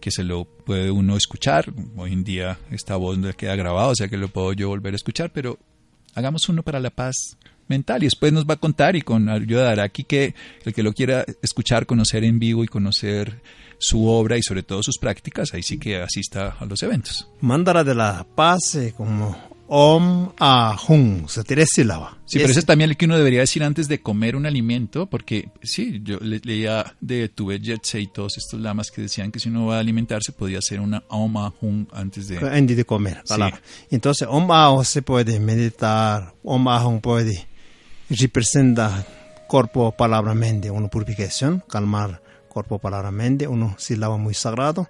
que 0.00 0.10
se 0.10 0.24
lo 0.24 0.44
puede 0.44 0.90
uno 0.90 1.16
escuchar. 1.16 1.72
Hoy 1.96 2.12
en 2.12 2.24
día 2.24 2.58
esta 2.70 2.96
voz 2.96 3.18
queda 3.36 3.56
grabada, 3.56 3.88
o 3.88 3.94
sea 3.94 4.08
que 4.08 4.16
lo 4.16 4.28
puedo 4.28 4.52
yo 4.52 4.68
volver 4.68 4.92
a 4.92 4.96
escuchar, 4.96 5.30
pero 5.32 5.58
hagamos 6.14 6.48
uno 6.48 6.62
para 6.62 6.80
la 6.80 6.90
paz 6.90 7.36
mental 7.68 8.02
y 8.02 8.06
después 8.06 8.32
nos 8.32 8.46
va 8.46 8.54
a 8.54 8.58
contar 8.58 8.96
y 8.96 9.02
con 9.02 9.28
ayuda 9.28 9.64
de 9.64 9.70
Araki 9.70 10.04
que 10.04 10.34
el 10.64 10.74
que 10.74 10.82
lo 10.82 10.92
quiera 10.92 11.24
escuchar, 11.42 11.86
conocer 11.86 12.24
en 12.24 12.38
vivo 12.38 12.64
y 12.64 12.68
conocer 12.68 13.40
su 13.78 14.06
obra 14.06 14.36
y 14.36 14.42
sobre 14.42 14.62
todo 14.62 14.82
sus 14.82 14.98
prácticas, 14.98 15.54
ahí 15.54 15.62
sí 15.62 15.78
que 15.78 16.00
asista 16.00 16.56
a 16.58 16.64
los 16.66 16.82
eventos. 16.82 17.28
Mandara 17.40 17.84
de 17.84 17.94
la 17.94 18.26
paz 18.34 18.74
eh, 18.74 18.92
como 18.96 19.36
Om 19.70 20.32
Ahum, 20.38 21.28
se 21.28 21.44
tres 21.44 21.68
sílabas. 21.74 22.14
Sí, 22.24 22.38
pero 22.38 22.50
ese 22.50 22.60
es 22.60 22.66
también 22.66 22.88
el 22.88 22.96
que 22.96 23.04
uno 23.04 23.18
debería 23.18 23.40
decir 23.40 23.62
antes 23.62 23.86
de 23.86 24.00
comer 24.00 24.34
un 24.34 24.46
alimento, 24.46 25.06
porque 25.06 25.50
sí, 25.62 26.00
yo 26.02 26.18
leía 26.20 26.96
de 27.00 27.28
Tuve 27.28 27.60
Jetse 27.60 28.00
y 28.00 28.06
todos 28.06 28.38
estos 28.38 28.58
lamas 28.60 28.90
que 28.90 29.02
decían 29.02 29.30
que 29.30 29.38
si 29.38 29.50
uno 29.50 29.66
va 29.66 29.76
a 29.76 29.80
alimentarse 29.80 30.32
podía 30.32 30.58
hacer 30.58 30.80
una 30.80 31.04
Om 31.08 31.36
Ahum 31.36 31.86
antes 31.92 32.28
de... 32.28 32.38
Antes 32.38 32.78
de 32.78 32.84
comer, 32.86 33.20
sí. 33.24 33.34
Entonces, 33.90 34.26
Om 34.30 34.50
Ahum 34.50 34.84
se 34.84 35.02
puede 35.02 35.38
meditar, 35.38 36.34
Om 36.42 36.68
Ahum 36.68 37.00
puede 37.00 37.46
representar 38.10 39.04
cuerpo, 39.46 39.92
palabra, 39.92 40.34
mente, 40.34 40.70
una 40.70 40.88
purificación, 40.88 41.62
calmar 41.68 42.20
cuerpo, 42.48 42.78
palabra, 42.78 43.10
mente, 43.10 43.46
uno 43.46 43.74
sílaba 43.78 44.16
muy 44.16 44.34
sagrado. 44.34 44.88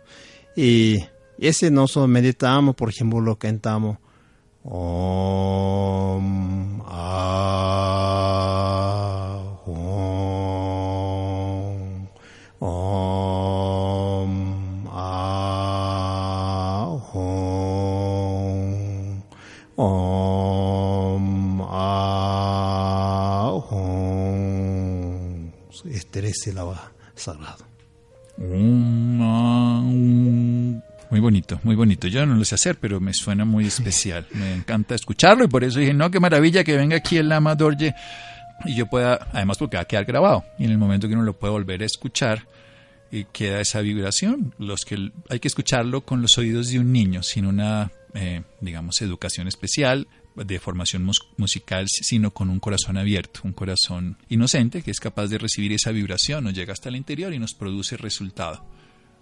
Y 0.56 1.04
ese 1.38 1.70
nosotros 1.70 2.08
meditamos, 2.08 2.74
por 2.74 2.88
ejemplo, 2.88 3.20
lo 3.20 3.38
cantamos 3.38 3.98
Om 4.64 5.72
Ahum 6.84 7.68
El 26.46 26.56
sagrado. 27.16 27.66
Om 28.38 29.22
Ahum 29.22 30.82
muy 31.10 31.20
bonito, 31.20 31.58
muy 31.62 31.74
bonito. 31.74 32.06
Yo 32.06 32.26
no 32.26 32.34
lo 32.34 32.44
sé 32.44 32.54
hacer, 32.54 32.76
pero 32.78 33.00
me 33.00 33.14
suena 33.14 33.46
muy 33.46 33.66
especial. 33.68 34.26
Me 34.34 34.54
encanta 34.54 34.94
escucharlo 34.94 35.44
y 35.44 35.48
por 35.48 35.64
eso 35.64 35.78
dije, 35.78 35.94
no, 35.94 36.10
qué 36.10 36.20
maravilla 36.20 36.64
que 36.64 36.76
venga 36.76 36.96
aquí 36.96 37.16
el 37.16 37.30
Lama 37.30 37.54
Dorje 37.54 37.94
y 38.64 38.74
yo 38.74 38.86
pueda, 38.86 39.28
además 39.32 39.56
porque 39.56 39.76
va 39.76 39.84
a 39.84 39.86
quedar 39.86 40.04
grabado. 40.04 40.44
Y 40.58 40.64
en 40.64 40.70
el 40.70 40.78
momento 40.78 41.08
que 41.08 41.14
uno 41.14 41.22
lo 41.22 41.32
puede 41.32 41.52
volver 41.52 41.82
a 41.82 41.86
escuchar, 41.86 42.46
y 43.10 43.24
queda 43.24 43.60
esa 43.60 43.80
vibración. 43.80 44.54
Los 44.58 44.84
que 44.84 45.10
hay 45.28 45.40
que 45.40 45.48
escucharlo 45.48 46.02
con 46.02 46.22
los 46.22 46.36
oídos 46.38 46.70
de 46.70 46.78
un 46.78 46.92
niño, 46.92 47.22
sin 47.22 47.46
una, 47.46 47.90
eh, 48.14 48.42
digamos, 48.60 49.00
educación 49.02 49.48
especial 49.48 50.06
de 50.44 50.58
formación 50.58 51.04
mus 51.04 51.20
musical, 51.36 51.86
sino 51.88 52.32
con 52.32 52.50
un 52.50 52.60
corazón 52.60 52.96
abierto, 52.96 53.40
un 53.44 53.52
corazón 53.52 54.18
inocente 54.28 54.82
que 54.82 54.90
es 54.90 55.00
capaz 55.00 55.28
de 55.28 55.38
recibir 55.38 55.72
esa 55.72 55.90
vibración, 55.90 56.44
nos 56.44 56.54
llega 56.54 56.72
hasta 56.72 56.88
el 56.88 56.96
interior 56.96 57.32
y 57.32 57.38
nos 57.38 57.54
produce 57.54 57.96
resultado. 57.96 58.64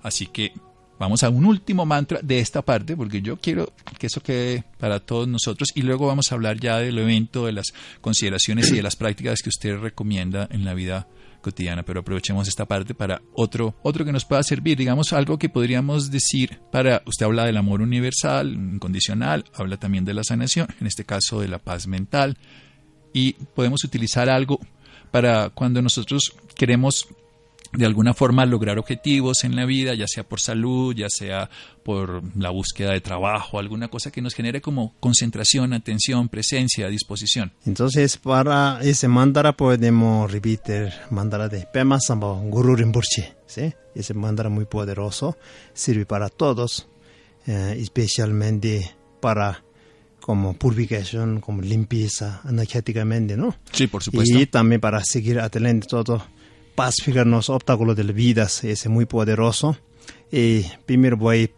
Así 0.03 0.27
que 0.27 0.53
Vamos 0.99 1.23
a 1.23 1.29
un 1.29 1.45
último 1.45 1.85
mantra 1.85 2.21
de 2.23 2.39
esta 2.39 2.63
parte, 2.63 2.97
porque 2.97 3.21
yo 3.21 3.37
quiero 3.39 3.73
que 3.99 4.07
eso 4.07 4.23
quede 4.23 4.65
para 4.79 5.01
todos 5.01 5.29
nosotros 5.29 5.69
y 5.75 5.83
luego 5.83 6.07
vamos 6.07 6.33
a 6.33 6.35
hablar 6.35 6.59
ya 6.59 6.79
del 6.79 6.99
evento, 6.99 7.47
de 7.47 7.53
las 7.53 7.67
consideraciones 8.01 8.71
y 8.71 8.77
de 8.77 8.83
las 8.83 8.97
prácticas 8.97 9.41
que 9.43 9.51
usted 9.51 9.79
recomienda 9.79 10.49
en 10.51 10.65
la 10.65 10.73
vida 10.73 11.07
cotidiana, 11.43 11.85
pero 11.85 12.01
aprovechemos 12.01 12.49
esta 12.49 12.65
parte 12.65 12.95
para 12.95 13.23
otro, 13.35 13.77
otro 13.83 14.05
que 14.05 14.13
nos 14.13 14.25
pueda 14.25 14.43
servir, 14.43 14.77
digamos 14.79 15.13
algo 15.13 15.39
que 15.39 15.49
podríamos 15.49 16.11
decir 16.11 16.59
para, 16.73 17.03
usted 17.07 17.27
habla 17.27 17.45
del 17.45 17.59
amor 17.59 17.83
universal, 17.83 18.53
incondicional, 18.53 19.45
habla 19.55 19.77
también 19.77 20.05
de 20.05 20.15
la 20.15 20.25
sanación, 20.25 20.67
en 20.81 20.87
este 20.87 21.05
caso 21.05 21.41
de 21.41 21.49
la 21.49 21.59
paz 21.59 21.87
mental, 21.87 22.39
y 23.13 23.35
podemos 23.55 23.85
utilizar 23.85 24.29
algo 24.29 24.59
para 25.11 25.51
cuando 25.51 25.81
nosotros 25.83 26.35
queremos 26.57 27.07
de 27.73 27.87
alguna 27.87 28.15
forma 28.15 28.47
lograr 28.47 28.79
objetivos 28.79 29.45
en 29.45 29.57
la 29.57 29.65
vida, 29.65 29.95
ya 29.95 30.07
sea 30.07 30.25
por 30.25 30.41
salud, 30.41 30.95
ya 30.95 31.09
sea 31.09 31.49
por 31.85 32.23
la 32.37 32.51
búsqueda 32.51 32.93
de 32.93 33.01
trabajo, 33.01 33.59
alguna 33.59 33.89
cosa 33.89 34.11
que 34.11 34.21
nos 34.21 34.35
genere 34.35 34.61
como 34.61 34.95
concentración, 35.01 35.73
atención, 35.73 36.29
presencia, 36.29 36.89
disposición. 36.89 37.53
Entonces, 37.65 38.17
para 38.17 38.81
ese 38.83 39.09
mandara 39.09 39.57
podemos 39.57 40.31
repetir 40.31 40.93
mandara 41.11 41.49
de 41.49 41.67
Pema 41.73 42.01
Samba 42.01 42.33
Guru 42.33 42.77
Rinpoche, 42.77 43.35
¿sí? 43.47 43.73
Ese 43.95 44.15
mandara 44.15 44.49
muy 44.49 44.65
poderoso, 44.65 45.37
sirve 45.73 46.07
para 46.07 46.29
todos, 46.29 46.89
eh, 47.47 47.77
especialmente 47.79 48.95
para 49.21 49.63
como 50.21 50.55
purificación, 50.55 51.41
como 51.41 51.63
limpieza 51.63 52.41
energéticamente, 52.49 53.37
¿no? 53.37 53.55
Sí, 53.71 53.87
por 53.87 54.03
supuesto. 54.03 54.37
Y 54.37 54.47
también 54.47 54.81
para 54.81 55.01
seguir 55.05 55.39
adelante 55.39 55.87
todo 55.89 56.27
pacificar 56.77 57.27
los 57.27 57.51
obstáculos 57.51 57.97
de 57.97 58.05
la 58.05 58.13
vida 58.13 58.47
es 58.63 58.87
muy 58.89 59.07
poderoso. 59.07 59.77
Y 60.31 60.63
primero 60.87 61.17
voy 61.17 61.51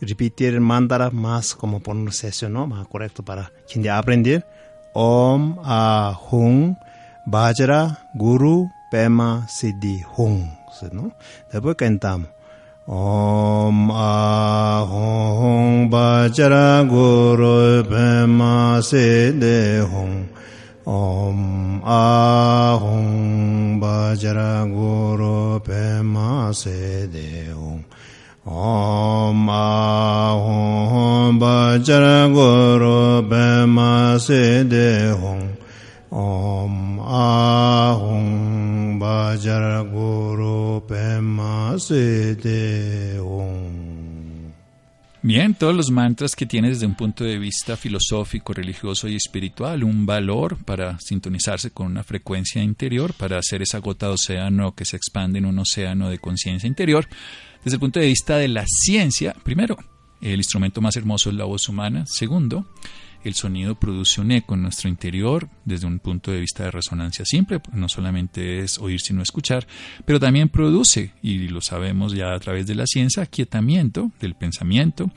a 0.00 0.06
repetir 0.06 0.54
el 0.54 0.60
mandara 0.60 1.10
más 1.10 1.54
como 1.54 1.80
pronunciación, 1.80 2.52
¿no? 2.52 2.66
Más 2.68 2.86
correcto 2.86 3.24
para 3.24 3.50
quien 3.70 3.82
ya 3.82 3.98
aprender. 3.98 4.46
Om 4.94 5.58
Ahum 5.64 6.76
Vajra 7.26 8.10
Guru 8.14 8.68
Pema 8.90 9.48
Siddhi 9.48 10.02
Hum. 10.16 10.50
¿no? 10.92 11.12
Después 11.50 11.76
cantamos. 11.76 12.28
Om 20.84 21.80
Ahum 21.84 23.80
Vajra 23.80 24.66
Guru 24.66 25.60
Pema 25.60 26.50
Siddhi 26.52 27.46
Hum. 27.54 27.84
Om 28.44 29.48
Ahum 29.48 31.38
Bajra 31.38 32.26
Guru 32.28 33.22
Pema 33.28 34.18
Sede 34.18 35.14
Om 35.14 35.54
Om 36.10 36.98
Ahum 36.98 38.98
Bajra 38.98 38.98
Guru 38.98 38.98
Pema 38.98 38.98
Sede 38.98 38.98
Om 38.98 38.98
Om 38.98 38.98
Ahum 38.98 38.98
Bajra 38.98 39.84
Guru 39.84 40.80
Pema 40.80 41.78
Sede 41.78 43.20
Om 43.20 43.51
Bien, 45.24 45.54
todos 45.54 45.72
los 45.72 45.92
mantras 45.92 46.34
que 46.34 46.46
tienen 46.46 46.72
desde 46.72 46.84
un 46.84 46.96
punto 46.96 47.22
de 47.22 47.38
vista 47.38 47.76
filosófico, 47.76 48.52
religioso 48.52 49.06
y 49.06 49.14
espiritual 49.14 49.84
un 49.84 50.04
valor 50.04 50.56
para 50.64 50.98
sintonizarse 50.98 51.70
con 51.70 51.86
una 51.86 52.02
frecuencia 52.02 52.60
interior, 52.60 53.14
para 53.14 53.38
hacer 53.38 53.62
esa 53.62 53.78
gota 53.78 54.08
de 54.08 54.14
océano 54.14 54.74
que 54.74 54.84
se 54.84 54.96
expande 54.96 55.38
en 55.38 55.46
un 55.46 55.60
océano 55.60 56.10
de 56.10 56.18
conciencia 56.18 56.66
interior. 56.66 57.06
Desde 57.62 57.76
el 57.76 57.80
punto 57.80 58.00
de 58.00 58.06
vista 58.06 58.36
de 58.36 58.48
la 58.48 58.64
ciencia, 58.66 59.32
primero, 59.44 59.76
el 60.20 60.38
instrumento 60.38 60.80
más 60.80 60.96
hermoso 60.96 61.30
es 61.30 61.36
la 61.36 61.44
voz 61.44 61.68
humana. 61.68 62.04
Segundo, 62.06 62.66
el 63.24 63.34
sonido 63.34 63.74
produce 63.74 64.20
un 64.20 64.32
eco 64.32 64.54
en 64.54 64.62
nuestro 64.62 64.88
interior 64.88 65.48
desde 65.64 65.86
un 65.86 65.98
punto 65.98 66.30
de 66.30 66.40
vista 66.40 66.64
de 66.64 66.70
resonancia 66.70 67.24
simple, 67.24 67.60
no 67.72 67.88
solamente 67.88 68.60
es 68.60 68.78
oír 68.78 69.00
sino 69.00 69.22
escuchar, 69.22 69.66
pero 70.04 70.20
también 70.20 70.48
produce, 70.48 71.12
y 71.22 71.48
lo 71.48 71.60
sabemos 71.60 72.14
ya 72.14 72.34
a 72.34 72.40
través 72.40 72.66
de 72.66 72.74
la 72.74 72.86
ciencia, 72.86 73.22
aquietamiento 73.22 74.10
del 74.20 74.34
pensamiento, 74.34 75.10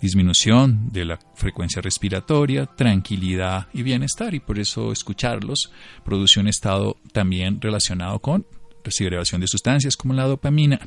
disminución 0.00 0.90
de 0.92 1.04
la 1.04 1.18
frecuencia 1.34 1.80
respiratoria, 1.80 2.66
tranquilidad 2.66 3.68
y 3.72 3.82
bienestar, 3.82 4.34
y 4.34 4.40
por 4.40 4.58
eso 4.58 4.92
escucharlos 4.92 5.70
produce 6.04 6.40
un 6.40 6.48
estado 6.48 6.96
también 7.12 7.60
relacionado 7.60 8.18
con 8.18 8.46
segregación 8.90 9.40
de 9.40 9.46
sustancias 9.46 9.96
como 9.96 10.14
la 10.14 10.24
dopamina. 10.26 10.80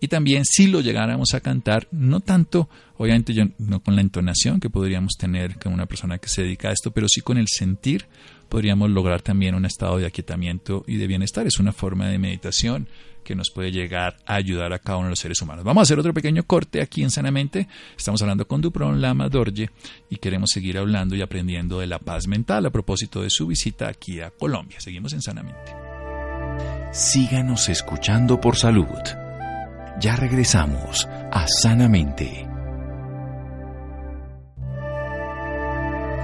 Y 0.00 0.08
también 0.08 0.44
si 0.44 0.66
lo 0.66 0.80
llegáramos 0.80 1.34
a 1.34 1.40
cantar, 1.40 1.88
no 1.90 2.20
tanto, 2.20 2.68
obviamente 3.00 3.32
yo 3.32 3.44
no 3.56 3.82
con 3.82 3.96
la 3.96 4.02
entonación 4.02 4.60
que 4.60 4.68
podríamos 4.68 5.14
tener 5.18 5.58
con 5.58 5.72
una 5.72 5.86
persona 5.86 6.18
que 6.18 6.28
se 6.28 6.42
dedica 6.42 6.68
a 6.68 6.72
esto, 6.72 6.90
pero 6.90 7.08
sí 7.08 7.22
con 7.22 7.38
el 7.38 7.46
sentir, 7.48 8.04
podríamos 8.50 8.90
lograr 8.90 9.22
también 9.22 9.54
un 9.54 9.64
estado 9.64 9.96
de 9.96 10.04
aquietamiento 10.04 10.84
y 10.86 10.96
de 10.96 11.06
bienestar. 11.06 11.46
Es 11.46 11.58
una 11.58 11.72
forma 11.72 12.08
de 12.08 12.18
meditación 12.18 12.88
que 13.24 13.34
nos 13.34 13.50
puede 13.50 13.72
llegar 13.72 14.18
a 14.26 14.34
ayudar 14.34 14.74
a 14.74 14.80
cada 14.80 14.98
uno 14.98 15.06
de 15.06 15.12
los 15.12 15.18
seres 15.18 15.40
humanos. 15.40 15.64
Vamos 15.64 15.80
a 15.80 15.84
hacer 15.84 15.98
otro 15.98 16.12
pequeño 16.12 16.42
corte 16.42 16.82
aquí 16.82 17.02
en 17.02 17.10
Sanamente. 17.10 17.68
Estamos 17.96 18.20
hablando 18.20 18.46
con 18.46 18.60
Dupron 18.60 19.00
Lama 19.00 19.30
Dorje 19.30 19.70
y 20.10 20.16
queremos 20.16 20.50
seguir 20.50 20.76
hablando 20.76 21.16
y 21.16 21.22
aprendiendo 21.22 21.80
de 21.80 21.86
la 21.86 22.00
paz 22.00 22.26
mental 22.26 22.66
a 22.66 22.70
propósito 22.70 23.22
de 23.22 23.30
su 23.30 23.46
visita 23.46 23.88
aquí 23.88 24.20
a 24.20 24.30
Colombia. 24.30 24.78
Seguimos 24.78 25.14
en 25.14 25.22
Sanamente. 25.22 25.72
Síganos 26.92 27.70
escuchando 27.70 28.38
por 28.38 28.56
salud. 28.56 28.84
Ya 30.00 30.16
regresamos 30.16 31.08
a 31.32 31.46
Sanamente. 31.46 32.49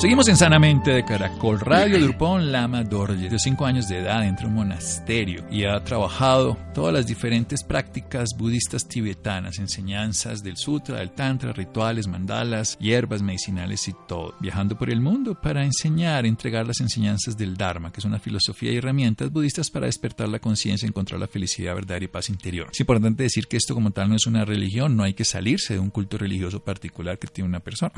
Seguimos 0.00 0.28
en 0.28 0.36
Sanamente 0.38 0.92
de 0.92 1.04
Caracol 1.04 1.60
Radio. 1.60 2.00
Drupón 2.00 2.50
Lama 2.50 2.82
Dorje, 2.82 3.28
de 3.28 3.38
5 3.38 3.66
años 3.66 3.86
de 3.86 3.98
edad, 3.98 4.26
entra 4.26 4.46
a 4.46 4.48
un 4.48 4.54
monasterio 4.54 5.44
y 5.50 5.64
ha 5.64 5.78
trabajado 5.84 6.56
todas 6.72 6.94
las 6.94 7.06
diferentes 7.06 7.62
prácticas 7.62 8.30
budistas 8.34 8.88
tibetanas, 8.88 9.58
enseñanzas 9.58 10.42
del 10.42 10.56
sutra, 10.56 11.00
del 11.00 11.10
tantra, 11.10 11.52
rituales, 11.52 12.06
mandalas, 12.06 12.78
hierbas 12.78 13.20
medicinales 13.20 13.88
y 13.88 13.94
todo, 14.08 14.34
viajando 14.40 14.74
por 14.78 14.88
el 14.88 15.02
mundo 15.02 15.38
para 15.38 15.66
enseñar, 15.66 16.24
entregar 16.24 16.66
las 16.66 16.80
enseñanzas 16.80 17.36
del 17.36 17.58
Dharma, 17.58 17.92
que 17.92 18.00
es 18.00 18.06
una 18.06 18.18
filosofía 18.18 18.72
y 18.72 18.78
herramientas 18.78 19.30
budistas 19.30 19.70
para 19.70 19.84
despertar 19.84 20.30
la 20.30 20.38
conciencia, 20.38 20.88
encontrar 20.88 21.20
la 21.20 21.28
felicidad, 21.28 21.74
verdad 21.74 22.00
y 22.00 22.08
paz 22.08 22.30
interior. 22.30 22.68
Es 22.72 22.80
importante 22.80 23.24
decir 23.24 23.48
que 23.48 23.58
esto 23.58 23.74
como 23.74 23.90
tal 23.90 24.08
no 24.08 24.16
es 24.16 24.26
una 24.26 24.46
religión, 24.46 24.96
no 24.96 25.02
hay 25.02 25.12
que 25.12 25.26
salirse 25.26 25.74
de 25.74 25.80
un 25.80 25.90
culto 25.90 26.16
religioso 26.16 26.64
particular 26.64 27.18
que 27.18 27.28
tiene 27.28 27.48
una 27.48 27.60
persona, 27.60 27.92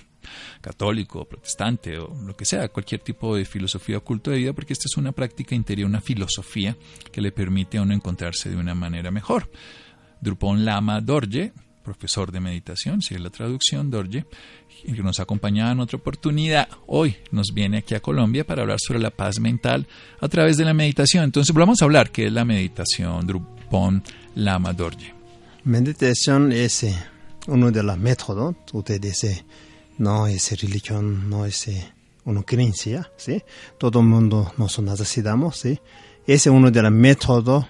católico, 0.61 1.29
protestante, 1.29 1.92
o 1.99 2.15
lo 2.27 2.37
que 2.37 2.45
sea, 2.45 2.69
cualquier 2.69 3.01
tipo 3.01 3.37
de 3.37 3.45
filosofía 3.45 3.99
o 3.99 4.05
culto 4.05 4.31
de 4.31 4.39
vida, 4.39 4.53
porque 4.53 4.73
esta 4.73 4.85
es 4.87 4.97
una 4.97 5.13
práctica 5.13 5.55
interior, 5.55 5.89
una 5.89 6.01
filosofía 6.01 6.77
que 7.11 7.21
le 7.21 7.33
permite 7.33 7.79
a 7.79 7.83
uno 7.83 7.95
encontrarse 7.95 8.51
de 8.51 8.57
una 8.57 8.75
manera 8.75 9.11
mejor. 9.11 9.51
Drupon 10.21 10.65
Lama 10.65 11.01
Dorje, 11.01 11.53
profesor 11.83 12.31
de 12.31 12.41
meditación, 12.41 13.03
si 13.03 13.15
es 13.15 13.21
la 13.21 13.31
traducción, 13.31 13.91
Dorje, 13.91 14.25
que 14.85 15.03
nos 15.03 15.21
ha 15.21 15.25
acompañado 15.25 15.73
en 15.73 15.81
otra 15.81 15.99
oportunidad, 15.99 16.69
hoy 16.87 17.17
nos 17.31 17.53
viene 17.53 17.79
aquí 17.79 17.95
a 17.95 18.01
Colombia 18.01 18.45
para 18.45 18.63
hablar 18.63 18.79
sobre 18.81 19.01
la 19.01 19.11
paz 19.11 19.41
mental 19.41 19.87
a 20.21 20.29
través 20.29 20.57
de 20.57 20.65
la 20.65 20.75
meditación. 20.75 21.25
Entonces 21.25 21.55
vamos 21.55 21.83
a 21.83 21.85
hablar 21.85 22.11
qué 22.11 22.27
es 22.27 22.33
la 22.33 22.45
meditación 22.45 23.27
Drupon 23.27 24.03
Lama 24.35 24.73
Dorje. 24.73 25.15
Meditación 25.65 26.51
es 26.53 26.83
eh, 26.85 26.97
uno 27.47 27.71
de 27.71 27.83
los 27.83 27.99
métodos, 27.99 28.57
usted 28.73 29.01
dice, 29.01 29.45
no 29.99 30.27
es 30.27 30.61
religión, 30.61 31.29
no 31.29 31.47
es 31.47 31.69
eh, 31.69 31.93
una 32.25 32.43
creencia, 32.43 33.11
¿sí? 33.17 33.43
Todo 33.79 34.01
el 34.01 34.07
mundo 34.07 34.53
nos 34.57 34.79
necesitamos, 34.79 35.59
¿sí? 35.59 35.81
Ese 36.27 36.49
es 36.49 36.55
uno 36.55 36.71
de 36.71 36.83
los 36.83 36.93
métodos 36.93 37.67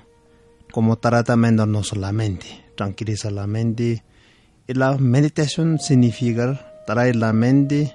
como 0.73 0.97
tratamiento 0.97 1.67
no 1.67 1.83
solamente, 1.83 2.47
tranquiliza 2.77 3.31
la 3.31 3.47
mente. 3.47 4.03
Y 4.67 4.75
la 4.75 4.97
meditación 4.97 5.79
significa 5.79 6.83
traer 6.87 7.17
la 7.17 7.33
mente, 7.33 7.95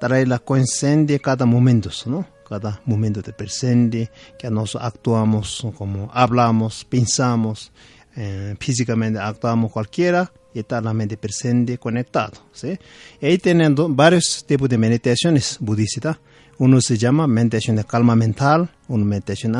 traer 0.00 0.28
la 0.28 0.38
conciencia 0.38 1.18
cada 1.18 1.46
momento, 1.46 1.90
¿no? 2.06 2.26
Cada 2.48 2.80
momento 2.84 3.22
de 3.22 3.32
presente, 3.32 4.10
que 4.38 4.50
nos 4.50 4.76
actuamos 4.76 5.66
como 5.76 6.10
hablamos, 6.12 6.84
pensamos, 6.84 7.72
eh, 8.16 8.54
físicamente 8.60 9.18
actuamos 9.18 9.72
cualquiera, 9.72 10.30
y 10.54 10.60
está 10.60 10.80
la 10.80 10.94
mente 10.94 11.16
presente 11.16 11.76
conectado. 11.78 12.32
¿sí? 12.52 12.78
Ahí 13.20 13.38
tienen 13.38 13.74
varios 13.96 14.44
tipos 14.46 14.68
de 14.68 14.78
meditaciones 14.78 15.58
budistas. 15.60 16.18
Uno 16.58 16.80
se 16.80 16.96
llama 16.96 17.26
meditación 17.26 17.76
de 17.76 17.84
calma 17.84 18.14
mental, 18.14 18.70
una 18.88 19.04
meditación 19.04 19.56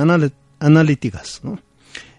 analíticas. 0.61 1.41
¿no? 1.43 1.59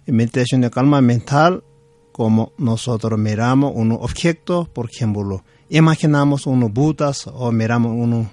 meditación 0.06 0.62
de 0.62 0.70
calma 0.70 1.02
mental, 1.02 1.64
como 2.12 2.52
nosotros 2.58 3.18
miramos 3.20 3.74
un 3.76 3.94
objeto, 3.94 4.70
por 4.72 4.90
ejemplo, 4.90 5.44
imaginamos 5.70 6.46
unos 6.46 6.72
butas 6.72 7.28
o 7.28 7.52
miramos 7.52 7.94
una 7.94 8.32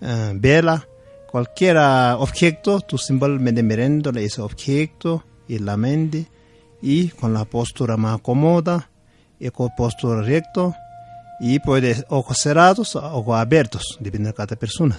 eh, 0.00 0.32
vela, 0.34 0.86
cualquier 1.30 1.76
objeto, 1.76 2.80
tú 2.80 2.98
simplemente 2.98 3.62
mirando 3.62 4.10
ese 4.10 4.40
objeto 4.40 5.24
y 5.46 5.58
la 5.58 5.76
mente 5.76 6.26
y 6.82 7.08
con 7.08 7.32
la 7.32 7.44
postura 7.44 7.96
más 7.96 8.20
cómoda 8.20 8.89
y 9.40 9.50
con 9.50 9.70
postura 9.76 10.22
recto 10.22 10.74
y 11.40 11.58
puede 11.58 12.04
ojos 12.08 12.36
cerrados 12.38 12.94
o 12.94 13.02
ojos 13.02 13.36
abiertos, 13.38 13.96
depende 13.98 14.28
de 14.28 14.34
cada 14.34 14.54
persona. 14.56 14.96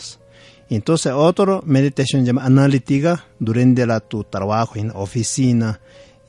Entonces, 0.69 1.11
otra 1.13 1.61
meditación 1.65 2.25
llama 2.25 2.45
analítica 2.45 3.25
durante 3.39 3.85
la, 3.85 3.99
tu 3.99 4.23
trabajo 4.23 4.77
en 4.77 4.91
oficina 4.91 5.79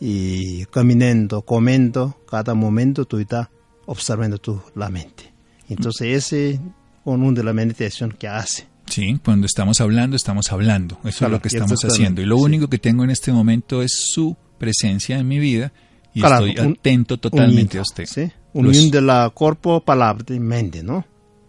y 0.01 0.67
caminando, 0.67 1.43
comiendo, 1.43 2.19
cada 2.29 2.55
momento 2.55 3.05
tú 3.05 3.19
estás 3.19 3.49
observando 3.87 4.39
tu, 4.39 4.61
la 4.75 4.91
mente. 4.91 5.33
Entonces, 5.69 6.09
ese 6.25 6.51
es 6.51 6.61
uno 7.05 7.33
de 7.33 7.45
la 7.45 7.53
meditación 7.53 8.13
que 8.13 8.29
hace. 8.29 8.67
Sí, 8.87 9.19
cuando 9.25 9.47
estamos 9.47 9.81
hablando, 9.81 10.17
estamos 10.17 10.53
hablando. 10.53 10.99
Eso 11.05 11.25
es 11.25 11.31
lo 11.31 11.41
que 11.41 11.49
estamos 11.49 11.83
haciendo. 11.85 12.21
Y 12.21 12.27
lo 12.27 12.37
único 12.37 12.69
que 12.69 12.79
tengo 12.79 13.05
en 13.05 13.11
este 13.11 13.33
momento 13.33 13.81
es 13.81 13.93
su 14.13 14.37
presencia 14.59 15.19
en 15.19 15.29
mi 15.29 15.39
vida 15.39 15.73
y 16.15 16.25
estoy 16.25 16.57
atento 16.59 17.19
totalmente 17.19 17.79
a 17.79 17.83
usted. 17.83 18.07
¿sí? 18.07 18.31
Unión 18.53 18.91
de 18.91 19.01
la 19.01 19.31
cuerpo, 19.31 19.81
palabra 19.81 20.25
y 20.35 20.41
mente, 20.41 20.83
¿no? 20.83 21.05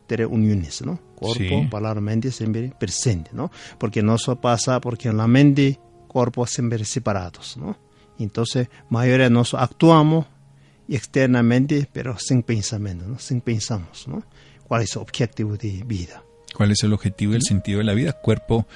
Tres 0.08 0.28
uniones, 0.30 0.82
¿no? 0.82 1.00
Cuerpo, 1.16 1.70
palabra, 1.70 2.02
mente 2.02 2.32
siempre 2.32 2.74
presente, 2.78 3.32
¿no? 3.34 3.52
Porque 3.78 4.02
no 4.04 4.16
eso 4.16 4.36
pasa 4.36 4.82
porque 4.82 5.10
en 5.10 5.18
la 5.18 5.28
mente, 5.28 5.80
cuerpo 6.08 6.46
siempre 6.46 6.84
separados, 6.84 7.58
¿no? 7.58 7.78
Entonces, 8.20 8.68
mayoría 8.90 9.30
nos 9.30 9.54
actuamos 9.54 10.26
externamente, 10.88 11.88
pero 11.92 12.18
sin 12.20 12.44
pensamiento, 12.44 13.08
¿no? 13.08 13.20
Sin 13.20 13.42
pensamos, 13.42 14.08
¿no? 14.08 14.24
¿Cuál 14.68 14.84
es 14.84 14.96
el 14.96 15.02
objetivo 15.02 15.58
de 15.58 15.84
vida? 15.86 16.24
¿Cuál 16.54 16.72
es 16.72 16.84
el 16.84 16.94
objetivo 16.94 17.34
y 17.34 17.36
el 17.38 17.42
sentido 17.42 17.80
de 17.80 17.86
la 17.86 17.94
vida? 17.94 18.14
Cuerpo, 18.14 18.68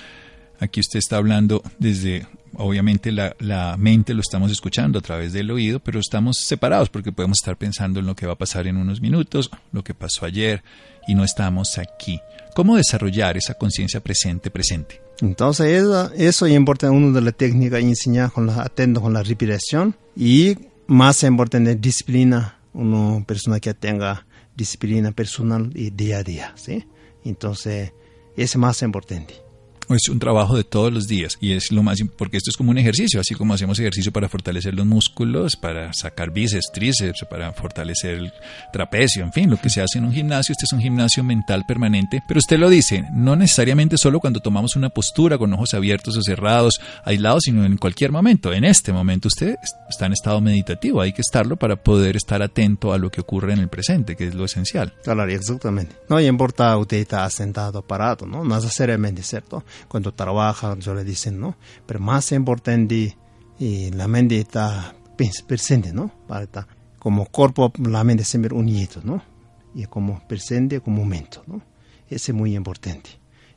aquí 0.60 0.80
usted 0.80 1.00
está 1.00 1.18
hablando 1.18 1.62
desde 1.80 2.28
obviamente 2.58 3.12
la, 3.12 3.36
la, 3.40 3.78
mente 3.78 4.14
lo 4.14 4.22
estamos 4.22 4.52
escuchando 4.52 5.00
a 5.00 5.02
través 5.02 5.34
del 5.34 5.52
oído, 5.52 5.80
pero 5.80 6.00
estamos 6.00 6.38
separados 6.38 6.90
porque 6.90 7.12
podemos 7.12 7.38
estar 7.42 7.58
pensando 7.58 8.00
en 8.00 8.06
lo 8.06 8.16
que 8.16 8.26
va 8.26 8.34
a 8.34 8.38
pasar 8.38 8.68
en 8.68 8.78
unos 8.78 9.02
minutos, 9.02 9.50
lo 9.72 9.84
que 9.84 9.94
pasó 9.94 10.26
ayer, 10.26 10.64
y 11.08 11.16
no 11.16 11.24
estamos 11.24 11.78
aquí. 11.78 12.20
¿Cómo 12.56 12.76
desarrollar 12.76 13.38
esa 13.38 13.54
conciencia 13.54 14.00
presente, 14.00 14.50
presente? 14.50 15.02
Entonces, 15.22 15.68
eso, 15.82 16.12
eso 16.14 16.46
es 16.46 16.54
importante, 16.54 16.96
una 16.96 17.12
de 17.12 17.22
las 17.22 17.36
técnicas 17.36 17.82
enseñar 17.82 18.32
con 18.32 18.48
la, 18.48 18.64
atento 18.64 19.02
con 19.02 19.14
la 19.14 19.24
respiración 19.24 19.96
y 20.16 20.58
más 20.88 21.24
importante, 21.24 21.76
disciplina, 21.76 22.60
una 22.74 23.24
persona 23.26 23.60
que 23.60 23.74
tenga 23.74 24.26
disciplina 24.56 25.12
personal 25.12 25.72
y 25.76 25.92
día 25.92 26.18
a 26.18 26.24
día, 26.24 26.54
¿sí? 26.56 26.86
Entonces, 27.24 27.94
es 28.36 28.56
más 28.58 28.82
importante 28.82 29.47
es 29.96 30.10
un 30.10 30.20
trabajo 30.20 30.56
de 30.56 30.64
todos 30.64 30.92
los 30.92 31.08
días 31.08 31.38
y 31.42 31.54
es 31.54 31.72
lo 31.72 31.84
más 31.84 31.98
porque 32.18 32.38
esto 32.38 32.52
es 32.52 32.58
como 32.58 32.72
un 32.72 32.78
ejercicio, 32.78 33.20
así 33.20 33.34
como 33.34 33.54
hacemos 33.54 33.80
ejercicio 33.80 34.12
para 34.12 34.30
fortalecer 34.30 34.74
los 34.74 34.86
músculos, 34.86 35.56
para 35.56 35.94
sacar 35.94 36.32
bíceps, 36.32 36.72
tríceps, 36.72 37.26
para 37.30 37.52
fortalecer 37.54 38.16
el 38.16 38.34
trapecio, 38.72 39.24
en 39.24 39.34
fin, 39.34 39.50
lo 39.50 39.58
que 39.58 39.70
se 39.70 39.82
hace 39.82 39.98
en 39.98 40.06
un 40.06 40.14
gimnasio, 40.14 40.54
este 40.54 40.66
es 40.66 40.74
un 40.74 40.82
gimnasio 40.82 41.24
mental 41.24 41.64
permanente, 41.68 42.22
pero 42.28 42.38
usted 42.38 42.60
lo 42.60 42.70
dice, 42.70 43.06
no 43.12 43.36
necesariamente 43.36 43.98
solo 43.98 44.20
cuando 44.20 44.40
tomamos 44.40 44.76
una 44.76 44.90
postura 44.90 45.38
con 45.38 45.54
ojos 45.54 45.74
abiertos 45.74 46.18
o 46.18 46.22
cerrados, 46.22 46.80
aislados, 47.04 47.44
sino 47.44 47.66
en 47.66 47.78
cualquier 47.78 48.12
momento. 48.12 48.54
En 48.54 48.64
este 48.64 48.94
momento 48.94 49.28
usted 49.28 49.56
está 49.90 50.06
en 50.06 50.14
estado 50.14 50.42
meditativo, 50.42 51.02
hay 51.02 51.14
que 51.14 51.22
estarlo 51.22 51.56
para 51.58 51.76
poder 51.76 52.16
estar 52.16 52.42
atento 52.42 52.94
a 52.94 52.98
lo 52.98 53.10
que 53.10 53.22
ocurre 53.22 53.54
en 53.54 53.60
el 53.60 53.70
presente, 53.70 54.16
que 54.16 54.28
es 54.28 54.36
lo 54.36 54.46
esencial. 54.46 54.94
Claro, 55.04 55.24
exactamente. 55.26 55.96
No 56.10 56.20
importa 56.20 56.78
usted 56.78 56.98
está 56.98 57.30
sentado, 57.30 57.82
parado, 57.82 58.26
¿no? 58.26 58.44
Necesariamente, 58.44 59.24
¿cierto? 59.24 59.64
Cuando 59.88 60.14
trabaja, 60.14 60.78
yo 60.80 60.94
le 60.94 61.04
dicen, 61.04 61.40
¿no? 61.40 61.56
Pero 61.86 62.00
más 62.00 62.32
importante, 62.32 63.18
y 63.60 63.92
la 63.92 64.08
mente 64.08 64.40
está 64.40 64.96
presente, 65.48 65.94
¿no? 65.94 66.12
Para 66.28 66.68
como 67.00 67.26
cuerpo, 67.26 67.72
la 67.78 68.04
mente 68.04 68.24
siempre 68.24 68.54
unido, 68.54 69.02
¿no? 69.04 69.24
Y 69.74 69.86
como 69.86 70.20
presente, 70.28 70.82
como 70.82 70.98
momento, 70.98 71.44
¿no? 71.48 71.62
Ese 72.10 72.32
es 72.32 72.36
muy 72.36 72.56
importante. 72.56 73.10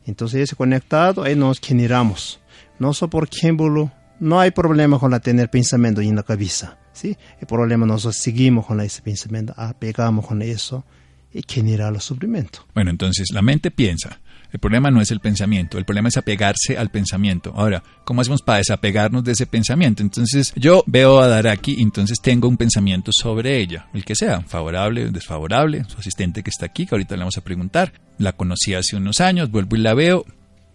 Entonces, 0.06 0.40
ese 0.40 0.56
conectado, 0.56 1.22
ahí 1.22 1.36
nos 1.36 1.60
generamos. 1.60 2.40
No 2.78 2.94
solo 2.94 3.10
por 3.10 3.28
ejemplo, 3.30 3.90
no 4.18 4.40
hay 4.40 4.50
problema 4.50 4.98
con 4.98 5.10
la 5.10 5.20
tener 5.20 5.50
pensamiento 5.50 6.00
en 6.00 6.16
la 6.16 6.22
cabeza, 6.22 6.78
¿sí? 6.92 7.16
El 7.40 7.46
problema 7.46 7.86
nosotros 7.86 8.16
seguimos 8.22 8.66
con 8.66 8.80
ese 8.80 9.02
pensamiento, 9.02 9.54
apegamos 9.56 10.26
con 10.26 10.42
eso 10.42 10.84
y 11.32 11.42
genera 11.46 11.88
el 11.88 12.00
sufrimiento. 12.00 12.66
Bueno, 12.74 12.90
entonces 12.90 13.28
la 13.32 13.42
mente 13.42 13.70
piensa, 13.70 14.20
el 14.52 14.58
problema 14.58 14.90
no 14.90 15.00
es 15.00 15.10
el 15.10 15.20
pensamiento, 15.20 15.78
el 15.78 15.84
problema 15.84 16.08
es 16.08 16.16
apegarse 16.16 16.76
al 16.76 16.90
pensamiento. 16.90 17.52
Ahora, 17.54 17.82
¿cómo 18.04 18.20
hacemos 18.20 18.42
para 18.42 18.58
desapegarnos 18.58 19.24
de 19.24 19.32
ese 19.32 19.46
pensamiento? 19.46 20.02
Entonces, 20.02 20.52
yo 20.56 20.82
veo 20.86 21.20
a 21.20 21.28
Daraki, 21.28 21.80
entonces 21.80 22.18
tengo 22.22 22.48
un 22.48 22.56
pensamiento 22.56 23.10
sobre 23.12 23.58
ella, 23.58 23.88
el 23.94 24.04
que 24.04 24.14
sea, 24.14 24.40
favorable, 24.42 25.10
desfavorable, 25.10 25.84
su 25.88 25.98
asistente 25.98 26.42
que 26.42 26.50
está 26.50 26.66
aquí, 26.66 26.86
que 26.86 26.94
ahorita 26.94 27.14
le 27.14 27.20
vamos 27.20 27.38
a 27.38 27.44
preguntar. 27.44 27.92
La 28.18 28.32
conocí 28.32 28.74
hace 28.74 28.96
unos 28.96 29.20
años, 29.20 29.50
vuelvo 29.50 29.76
y 29.76 29.80
la 29.80 29.94
veo, 29.94 30.24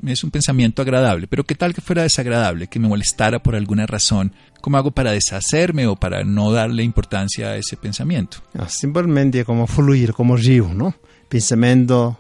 es 0.06 0.24
un 0.24 0.32
pensamiento 0.32 0.82
agradable, 0.82 1.28
pero 1.28 1.44
¿qué 1.44 1.56
tal 1.56 1.74
que 1.74 1.82
fuera 1.82 2.04
desagradable, 2.04 2.68
que 2.68 2.80
me 2.80 2.88
molestara 2.88 3.42
por 3.42 3.56
alguna 3.56 3.86
razón? 3.86 4.34
¿Cómo 4.62 4.78
hago 4.78 4.92
para 4.92 5.12
deshacerme 5.12 5.88
o 5.88 5.96
para 5.96 6.24
no 6.24 6.52
darle 6.52 6.84
importancia 6.84 7.50
a 7.50 7.58
ese 7.58 7.78
pensamiento? 7.78 8.38
Ah, 8.58 8.68
simplemente 8.70 9.46
como 9.46 9.68
fluir, 9.68 10.14
como 10.14 10.36
río, 10.36 10.70
¿no? 10.74 10.96
Pensamiento, 11.30 12.18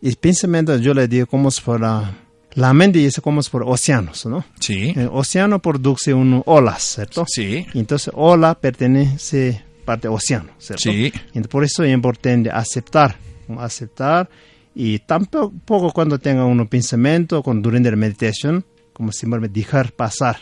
y 0.00 0.14
pensamiento 0.16 0.76
yo 0.76 0.94
le 0.94 1.08
digo 1.08 1.26
como 1.26 1.50
si 1.50 1.60
fuera, 1.60 2.14
la 2.52 2.72
mente 2.72 3.04
es 3.04 3.20
como 3.20 3.42
si 3.42 3.50
fuera 3.50 3.66
océanos, 3.66 4.26
¿no? 4.26 4.44
Sí. 4.60 4.92
El 4.96 5.08
océano 5.12 5.60
produce 5.60 6.14
un 6.14 6.42
olas, 6.46 6.82
¿cierto? 6.82 7.24
Sí. 7.28 7.66
Entonces, 7.74 8.12
ola 8.14 8.58
pertenece 8.58 9.62
parte 9.84 10.08
océano, 10.08 10.50
¿cierto? 10.58 10.82
Sí. 10.82 11.12
Entonces, 11.28 11.48
por 11.48 11.64
eso 11.64 11.84
es 11.84 11.92
importante 11.92 12.50
aceptar, 12.50 13.16
aceptar 13.58 14.28
y 14.74 14.98
tampoco 14.98 15.90
cuando 15.92 16.18
tenga 16.18 16.44
un 16.44 16.66
pensamiento, 16.68 17.42
con, 17.42 17.62
durante 17.62 17.90
la 17.90 17.96
meditación, 17.96 18.64
como 18.92 19.12
simplemente 19.12 19.58
dejar 19.58 19.92
pasar, 19.92 20.38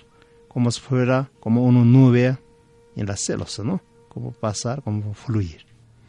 como 0.48 0.70
si 0.70 0.80
fuera 0.80 1.30
como 1.40 1.64
una 1.64 1.84
nube 1.84 2.36
en 2.96 3.06
las 3.06 3.20
celos, 3.20 3.58
¿no? 3.60 3.80
Como 4.08 4.32
pasar, 4.32 4.82
como 4.82 5.14
fluir. 5.14 5.64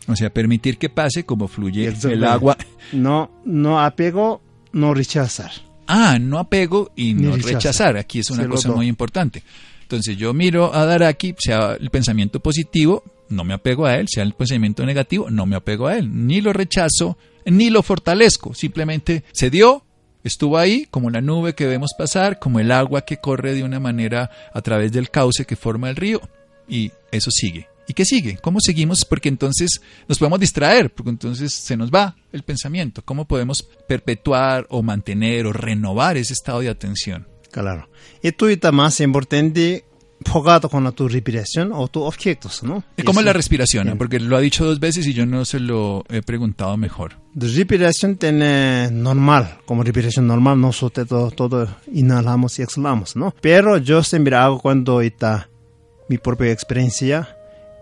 O 0.08 0.15
sea, 0.15 0.30
permitir 0.32 0.78
que 0.78 0.89
pase 0.89 1.26
como 1.26 1.48
fluye 1.48 1.88
el 1.88 2.24
agua. 2.24 2.58
No, 2.91 3.32
no 3.46 3.80
apego, 3.82 4.41
no 4.72 4.94
rechazar. 4.94 5.52
Ah, 5.88 6.18
no 6.20 6.39
apego 6.39 6.91
y 6.96 7.13
Ni 7.13 7.24
no 7.24 7.36
rechazar. 7.36 7.54
rechazar. 7.56 7.98
Aquí 7.98 8.20
es 8.20 8.30
una 8.30 8.44
Se 8.44 8.50
cosa 8.50 8.72
muy 8.72 8.88
importante. 8.88 9.44
Entonces 9.82 10.18
yo 10.18 10.34
miro 10.34 10.74
a 10.74 10.86
Daraki, 10.86 11.36
sea 11.38 11.78
el 11.80 11.89
pensamiento 11.91 12.39
positivo, 12.39 13.04
no 13.30 13.44
me 13.44 13.54
apego 13.54 13.86
a 13.86 13.96
él, 13.96 14.08
sea 14.10 14.24
el 14.24 14.34
pensamiento 14.34 14.86
negativo, 14.86 15.30
no 15.30 15.46
me 15.46 15.56
apego 15.56 15.88
a 15.88 15.98
él. 15.98 16.10
Ni 16.28 16.41
lo 16.41 16.54
rechazo, 16.54 17.18
ni 17.46 17.70
lo 17.70 17.84
fortalezco. 17.84 18.54
Simplemente 18.56 19.24
se 19.32 19.50
dio, 19.52 19.84
estuvo 20.24 20.58
ahí, 20.58 20.88
como 20.89 21.12
la 21.12 21.22
nube 21.22 21.54
que 21.54 21.68
vemos 21.68 21.91
pasar, 21.98 22.39
como 22.39 22.60
el 22.60 22.72
agua 22.72 23.02
que 23.02 23.18
corre 23.18 23.54
de 23.54 23.63
una 23.63 23.80
manera 23.80 24.32
a 24.54 24.62
través 24.62 24.91
del 24.91 25.12
cauce 25.12 25.46
que 25.46 25.56
forma 25.56 25.89
el 25.89 25.96
río. 25.96 26.20
Y 26.68 26.91
eso 27.12 27.30
sigue. 27.30 27.68
¿Y 27.88 27.93
qué 27.93 28.06
sigue? 28.06 28.38
¿Cómo 28.41 28.60
seguimos? 28.60 29.06
Porque 29.06 29.30
entonces 29.30 29.82
nos 30.08 30.17
podemos 30.17 30.39
distraer, 30.39 30.93
porque 30.93 31.12
entonces 31.12 31.54
se 31.54 31.78
nos 31.78 31.91
va 31.91 32.15
el 32.32 32.43
pensamiento. 32.43 33.04
¿Cómo 33.04 33.26
podemos 33.26 33.67
perpetuar 33.88 34.65
o 34.69 34.82
mantener 34.82 35.45
o 35.45 35.54
renovar 35.54 36.17
ese 36.17 36.34
estado 36.34 36.62
de 36.62 36.69
atención? 36.69 37.28
Claro. 37.52 37.88
Esto 38.21 38.50
es 38.50 38.60
más 38.74 39.00
importante 39.00 39.86
enfocado 40.26 40.69
con 40.69 40.91
tu 40.93 41.08
respiración 41.08 41.71
o 41.74 41.88
tus 41.88 42.04
objetos, 42.04 42.63
¿no? 42.63 42.84
¿Y 42.98 43.04
¿Cómo 43.04 43.19
es 43.19 43.26
la 43.26 43.34
respiración? 43.34 43.86
Bien. 43.86 43.98
Porque 43.98 44.19
lo 44.19 44.36
ha 44.38 44.41
dicho 44.41 44.65
dos 44.65 44.80
veces 44.80 45.06
y 45.08 45.13
yo 45.13 45.26
no 45.26 45.45
se 45.45 45.60
lo 45.60 46.04
he 46.10 46.21
preguntado 46.21 46.76
mejor. 46.78 47.17
La 47.36 47.48
respiración 47.48 48.15
tiene 48.15 48.89
normal, 48.91 49.58
como 49.65 49.84
respiración 49.84 50.28
normal, 50.28 50.60
nosotros 50.60 51.08
todo, 51.08 51.32
todo 51.32 51.67
inhalamos 51.93 52.58
y 52.60 52.63
exhalamos, 52.63 53.15
¿no? 53.15 53.34
Pero 53.41 53.78
yo 53.78 54.04
siempre 54.04 54.36
hago 54.36 54.60
cuando 54.60 55.02
está 55.02 55.50
mi 56.10 56.17
propia 56.17 56.52
experiencia, 56.52 57.35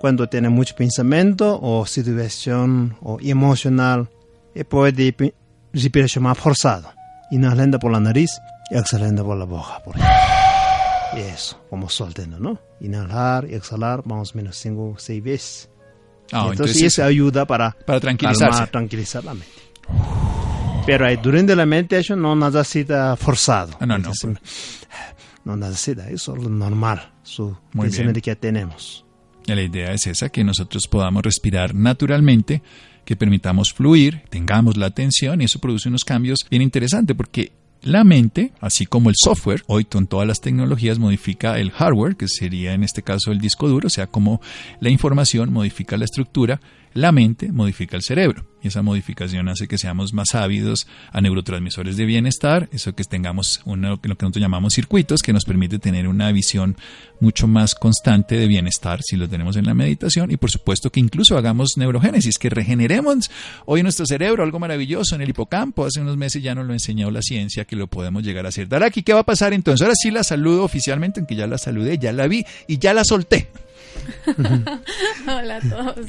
cuando 0.04 0.28
tiene 0.28 0.50
mucho 0.50 0.76
pensamiento 0.76 1.58
o 1.62 1.86
situación 1.86 2.98
o 3.02 3.20
emocional, 3.22 4.10
y 4.54 4.66
puede 4.66 5.14
pi- 5.14 5.34
respiración 5.72 6.26
más 6.26 6.38
forzada, 6.38 6.94
inhalando 7.32 7.80
por 7.80 7.90
la 7.90 8.02
nariz 8.02 8.30
y 8.70 8.76
exhalando 8.78 9.24
por 9.24 9.38
la 9.38 9.46
boca. 9.46 9.82
Por. 9.86 9.96
Y 9.98 11.22
eso, 11.22 11.58
como 11.70 11.88
soltando, 11.90 12.38
¿no? 12.38 12.60
Inhalar 12.82 13.48
y 13.50 13.54
exhalar 13.56 14.06
más 14.06 14.34
o 14.34 14.38
menos 14.38 14.58
cinco 14.58 14.90
o 14.90 15.00
seis 15.00 15.24
veces. 15.24 15.70
Ah, 16.34 16.48
entonces, 16.52 16.52
entonces, 16.52 16.84
eso 16.84 17.06
ayuda 17.06 17.46
para 17.46 17.72
para 17.72 18.02
tranquilizarse. 18.02 18.50
calmar, 18.50 18.70
tranquilizar 18.72 19.24
la 19.24 19.34
mente. 19.36 19.48
Pero 20.86 21.06
ahí, 21.06 21.16
durante 21.16 21.56
la 21.56 21.66
meditación 21.66 22.22
no 22.22 22.36
necesita 22.36 23.16
forzado. 23.16 23.72
Ah, 23.80 23.86
no, 23.86 23.98
no, 23.98 24.12
Entonces, 24.12 24.32
no 25.46 25.56
necesita, 25.56 26.10
es 26.10 26.22
solo 26.24 26.50
normal, 26.50 27.14
su 27.24 27.56
Muy 27.72 27.86
pensamiento 27.86 28.16
bien. 28.18 28.22
que 28.22 28.36
tenemos. 28.36 29.03
La 29.46 29.62
idea 29.62 29.92
es 29.92 30.08
esa, 30.08 30.30
que 30.30 30.44
nosotros 30.44 30.88
podamos 30.88 31.24
respirar 31.24 31.76
naturalmente, 31.76 32.62
que 33.04 33.16
permitamos 33.16 33.74
fluir, 33.74 34.22
tengamos 34.30 34.78
la 34.78 34.86
atención 34.86 35.42
y 35.42 35.46
eso 35.46 35.60
produce 35.60 35.90
unos 35.90 36.06
cambios 36.06 36.40
bien 36.50 36.62
interesantes 36.62 37.16
porque 37.16 37.52
la 37.82 38.06
mente, 38.06 38.54
así 38.62 38.86
como 38.86 39.10
el 39.10 39.16
software, 39.18 39.64
hoy 39.68 39.84
con 39.84 40.08
todas 40.08 40.26
las 40.26 40.40
tecnologías 40.40 41.00
modifica 41.00 41.60
el 41.60 41.72
hardware, 41.72 42.16
que 42.16 42.30
sería 42.30 42.74
en 42.74 42.84
este 42.84 43.04
caso 43.04 43.34
el 43.34 43.40
disco 43.40 43.68
duro, 43.68 43.88
o 43.88 43.90
sea, 43.90 44.08
como 44.08 44.40
la 44.80 44.90
información 44.90 45.52
modifica 45.52 45.98
la 45.98 46.06
estructura, 46.06 46.62
la 46.94 47.12
mente 47.12 47.52
modifica 47.52 47.96
el 47.96 48.04
cerebro. 48.04 48.46
Y 48.62 48.70
esa 48.70 48.82
modificación 48.82 49.50
hace 49.50 49.68
que 49.68 49.78
seamos 49.78 50.14
más 50.14 50.36
ávidos 50.36 50.88
a 51.12 51.20
neurotransmisores 51.20 51.98
de 51.98 52.06
bienestar, 52.06 52.70
eso 52.72 52.96
que 52.96 53.04
tengamos 53.04 53.62
uno, 53.66 53.90
lo 53.90 54.00
que 54.00 54.08
nosotros 54.08 54.42
llamamos 54.42 54.74
circuitos, 54.74 55.22
que 55.22 55.34
nos 55.34 55.44
permite 55.44 55.80
tener 55.80 56.08
una 56.08 56.32
visión 56.32 56.78
mucho 57.20 57.46
más 57.46 57.76
constante 57.76 58.38
de 58.38 58.48
bienestar 58.48 59.02
si 59.04 59.18
lo 59.18 59.28
tenemos 59.28 59.58
en 59.58 59.66
la 59.66 59.74
meditación. 59.74 60.32
Y 60.32 60.38
por 60.38 60.50
supuesto 60.50 60.92
que 60.92 61.02
incluso 61.02 61.38
hagamos 61.38 61.74
neurogénesis, 61.76 62.38
que 62.38 62.50
regeneremos 62.50 63.30
hoy 63.66 63.84
nuestro 63.84 64.06
cerebro, 64.06 64.44
algo 64.44 64.60
maravilloso 64.60 65.16
en 65.16 65.22
el 65.22 65.30
hipocampo. 65.30 65.86
Hace 65.86 66.00
unos 66.00 66.16
meses 66.16 66.42
ya 66.42 66.56
nos 66.56 66.66
lo 66.66 66.72
enseñó 66.72 67.12
la 67.12 67.22
ciencia 67.22 67.66
que 67.66 67.76
lo 67.76 67.88
podemos 67.88 68.24
llegar 68.24 68.46
a 68.46 68.50
hacer. 68.50 68.70
Daraki, 68.70 69.04
¿qué 69.04 69.14
va 69.14 69.22
a 69.22 69.26
pasar 69.26 69.52
entonces? 69.52 69.82
Ahora 69.82 69.96
sí 70.02 70.10
la 70.10 70.24
saludo 70.24 70.64
oficialmente, 70.64 71.20
aunque 71.20 71.36
ya 71.36 71.48
la 71.48 71.58
saludé, 71.58 71.98
ya 71.98 72.14
la 72.14 72.28
vi 72.28 72.46
y 72.68 72.78
ya 72.78 72.94
la 72.94 73.04
solté. 73.04 73.50
Hola 75.28 75.58
a 75.58 75.70
todos. 75.70 76.08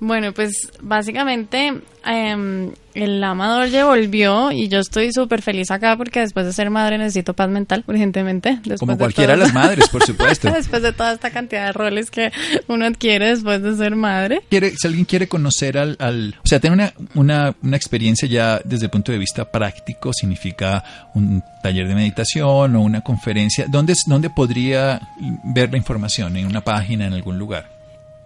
Bueno, 0.00 0.32
pues 0.32 0.52
básicamente 0.82 1.80
em, 2.04 2.72
el 2.94 3.20
lama 3.20 3.48
Dorje 3.48 3.82
volvió 3.82 4.52
y 4.52 4.68
yo 4.68 4.80
estoy 4.80 5.12
súper 5.12 5.40
feliz 5.40 5.70
acá 5.70 5.96
porque 5.96 6.20
después 6.20 6.44
de 6.46 6.52
ser 6.52 6.68
madre 6.70 6.98
necesito 6.98 7.32
paz 7.34 7.48
mental 7.48 7.84
urgentemente. 7.86 8.56
Después 8.64 8.80
Como 8.80 8.98
cualquiera 8.98 9.32
de 9.32 9.38
todo- 9.38 9.46
las 9.46 9.54
madres, 9.54 9.88
por 9.88 10.02
supuesto. 10.04 10.50
después 10.54 10.82
de 10.82 10.92
toda 10.92 11.12
esta 11.12 11.30
cantidad 11.30 11.66
de 11.66 11.72
roles 11.72 12.10
que 12.10 12.32
uno 12.68 12.84
adquiere 12.86 13.28
después 13.28 13.62
de 13.62 13.76
ser 13.76 13.96
madre. 13.96 14.42
quiere, 14.50 14.72
si 14.76 14.86
alguien 14.86 15.04
quiere 15.06 15.26
conocer 15.28 15.78
al, 15.78 15.96
al- 15.98 16.34
o 16.44 16.46
sea, 16.46 16.60
tener 16.60 16.74
una, 16.74 16.92
una, 17.14 17.56
una 17.62 17.76
experiencia 17.76 18.28
ya 18.28 18.60
desde 18.64 18.86
el 18.86 18.90
punto 18.90 19.10
de 19.12 19.18
vista 19.18 19.50
práctico, 19.50 20.12
significa 20.12 20.84
un 21.14 21.42
taller 21.62 21.88
de 21.88 21.94
meditación 21.94 22.76
o 22.76 22.80
una 22.82 23.00
conferencia, 23.00 23.66
¿dónde, 23.68 23.94
dónde 24.06 24.28
podría 24.28 25.00
ver 25.44 25.70
la 25.70 25.78
información? 25.78 26.36
¿En 26.36 26.46
una 26.46 26.60
página, 26.60 27.06
en 27.06 27.14
algún 27.14 27.38
lugar? 27.38 27.73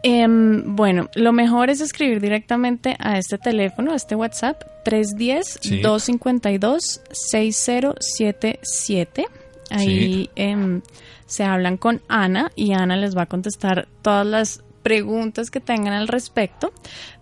Em, 0.02 0.76
bueno, 0.76 1.08
lo 1.14 1.32
mejor 1.32 1.70
es 1.70 1.80
escribir 1.80 2.20
directamente 2.20 2.96
a 3.00 3.18
este 3.18 3.36
teléfono, 3.38 3.92
a 3.92 3.96
este 3.96 4.14
WhatsApp, 4.14 4.62
Sí. 4.84 5.80
310-252-6077. 7.98 9.26
Ahí 9.70 9.86
Sí. 9.86 10.30
em, 10.36 10.80
se 11.26 11.44
hablan 11.44 11.76
con 11.76 12.00
Ana 12.08 12.50
y 12.56 12.72
Ana 12.72 12.96
les 12.96 13.16
va 13.16 13.22
a 13.22 13.26
contestar 13.26 13.86
todas 14.02 14.26
las 14.26 14.62
preguntas 14.82 15.50
que 15.50 15.60
tengan 15.60 15.92
al 15.92 16.08
respecto. 16.08 16.72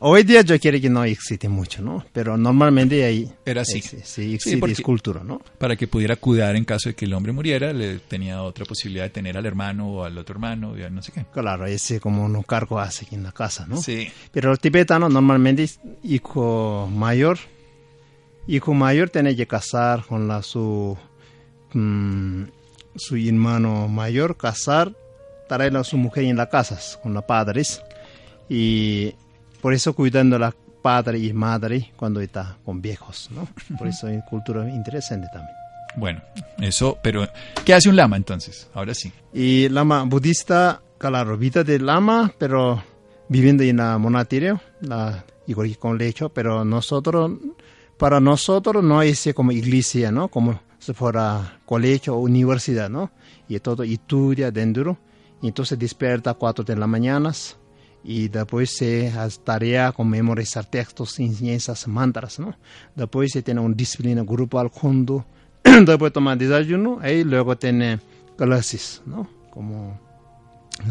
Hoy 0.00 0.22
día 0.22 0.42
yo 0.42 0.58
quiero 0.60 0.80
que 0.80 0.88
no 0.88 1.02
existe 1.02 1.48
mucho, 1.48 1.82
¿no? 1.82 2.04
Pero 2.12 2.36
normalmente 2.36 3.04
ahí... 3.04 3.28
Era 3.44 3.62
así. 3.62 3.82
Sí, 3.82 3.98
sí 4.04 4.34
existe 4.34 4.74
sí, 4.76 4.82
cultura, 4.82 5.24
¿no? 5.24 5.40
Para 5.58 5.74
que 5.74 5.88
pudiera 5.88 6.14
cuidar 6.14 6.54
en 6.54 6.64
caso 6.64 6.90
de 6.90 6.94
que 6.94 7.04
el 7.04 7.14
hombre 7.14 7.32
muriera, 7.32 7.72
le 7.72 7.98
tenía 7.98 8.42
otra 8.42 8.64
posibilidad 8.64 9.04
de 9.04 9.10
tener 9.10 9.36
al 9.36 9.44
hermano 9.44 9.88
o 9.88 10.04
al 10.04 10.16
otro 10.16 10.34
hermano, 10.34 10.76
ya 10.76 10.88
no 10.88 11.02
sé 11.02 11.10
qué. 11.10 11.24
Claro, 11.32 11.66
ese 11.66 11.98
como 11.98 12.24
un 12.24 12.42
cargo 12.44 12.78
hace 12.78 13.06
aquí 13.06 13.16
en 13.16 13.24
la 13.24 13.32
casa, 13.32 13.66
¿no? 13.66 13.78
Sí. 13.78 14.08
Pero 14.30 14.52
el 14.52 14.60
tibetano 14.60 15.08
normalmente, 15.08 15.68
hijo 16.04 16.88
mayor, 16.94 17.38
hijo 18.46 18.74
mayor 18.74 19.10
tiene 19.10 19.34
que 19.34 19.46
casar 19.46 20.04
con 20.04 20.28
la 20.28 20.42
su... 20.42 20.96
Mm, 21.72 22.44
su 22.94 23.16
hermano 23.16 23.88
mayor, 23.88 24.36
casar, 24.36 24.92
traer 25.48 25.76
a 25.76 25.84
su 25.84 25.96
mujer 25.96 26.24
en 26.24 26.36
la 26.36 26.48
casa, 26.48 26.78
con 27.02 27.14
los 27.14 27.24
padres. 27.24 27.82
Y 28.48 29.14
por 29.60 29.74
eso 29.74 29.94
cuidando 29.94 30.36
a 30.36 30.38
la 30.38 30.54
padre 30.82 31.18
y 31.18 31.32
madre 31.32 31.92
cuando 31.96 32.20
está 32.20 32.56
con 32.64 32.80
viejos, 32.80 33.28
¿no? 33.30 33.48
Por 33.78 33.88
eso 33.88 34.08
es 34.08 34.22
cultura 34.24 34.68
interesante 34.68 35.26
también. 35.32 35.54
Bueno, 35.96 36.22
eso, 36.60 36.98
pero 37.02 37.26
¿qué 37.64 37.74
hace 37.74 37.88
un 37.88 37.96
lama 37.96 38.16
entonces? 38.16 38.68
Ahora 38.74 38.94
sí. 38.94 39.12
Y 39.32 39.68
lama 39.68 40.04
budista, 40.04 40.80
claro, 40.96 41.36
vida 41.36 41.64
de 41.64 41.78
lama, 41.78 42.32
pero 42.38 42.82
viviendo 43.28 43.62
en 43.62 43.78
la 43.78 43.98
monasterio, 43.98 44.60
la, 44.80 45.24
igual 45.46 45.68
que 45.68 45.76
con 45.76 45.98
lecho, 45.98 46.28
pero 46.28 46.64
nosotros, 46.64 47.32
para 47.96 48.20
nosotros 48.20 48.82
no 48.84 49.02
es 49.02 49.28
como 49.34 49.52
iglesia, 49.52 50.12
¿no? 50.12 50.28
Como 50.28 50.60
si 50.78 50.92
fuera 50.92 51.58
colegio 51.66 52.14
o 52.14 52.20
universidad, 52.20 52.88
¿no? 52.88 53.10
Y 53.48 53.58
todo 53.60 53.82
estudia 53.82 54.50
dentro, 54.50 54.98
y 55.42 55.48
entonces 55.48 55.78
despierta 55.78 56.30
a 56.30 56.34
cuatro 56.34 56.64
de 56.64 56.76
la 56.76 56.86
mañana, 56.86 57.32
y 58.04 58.28
después 58.28 58.76
se 58.76 59.08
hace 59.08 59.40
tarea 59.42 59.92
con 59.92 60.08
memorizar 60.08 60.64
textos, 60.64 61.18
enseñanzas, 61.18 61.86
mantras, 61.88 62.38
¿no? 62.38 62.56
Después 62.94 63.32
se 63.32 63.42
tiene 63.42 63.60
una 63.60 63.74
disciplina 63.74 64.22
grupal 64.22 64.68
junto, 64.68 65.24
después 65.62 66.12
toma 66.12 66.36
desayuno 66.36 67.00
y 67.06 67.24
luego 67.24 67.56
tiene 67.56 67.98
clases, 68.36 69.02
¿no? 69.06 69.28
Como 69.50 69.98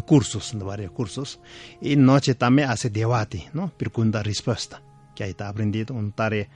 cursos, 0.06 0.52
varios 0.58 0.92
cursos. 0.92 1.40
Y 1.80 1.96
noche 1.96 2.34
también 2.34 2.70
hace 2.70 2.90
debate, 2.90 3.48
¿no? 3.52 3.72
Pregunta-respuesta, 3.76 4.82
que 5.14 5.24
ahí 5.24 5.30
está 5.30 5.48
aprendido 5.48 5.94
una 5.94 6.10
tarea 6.12 6.48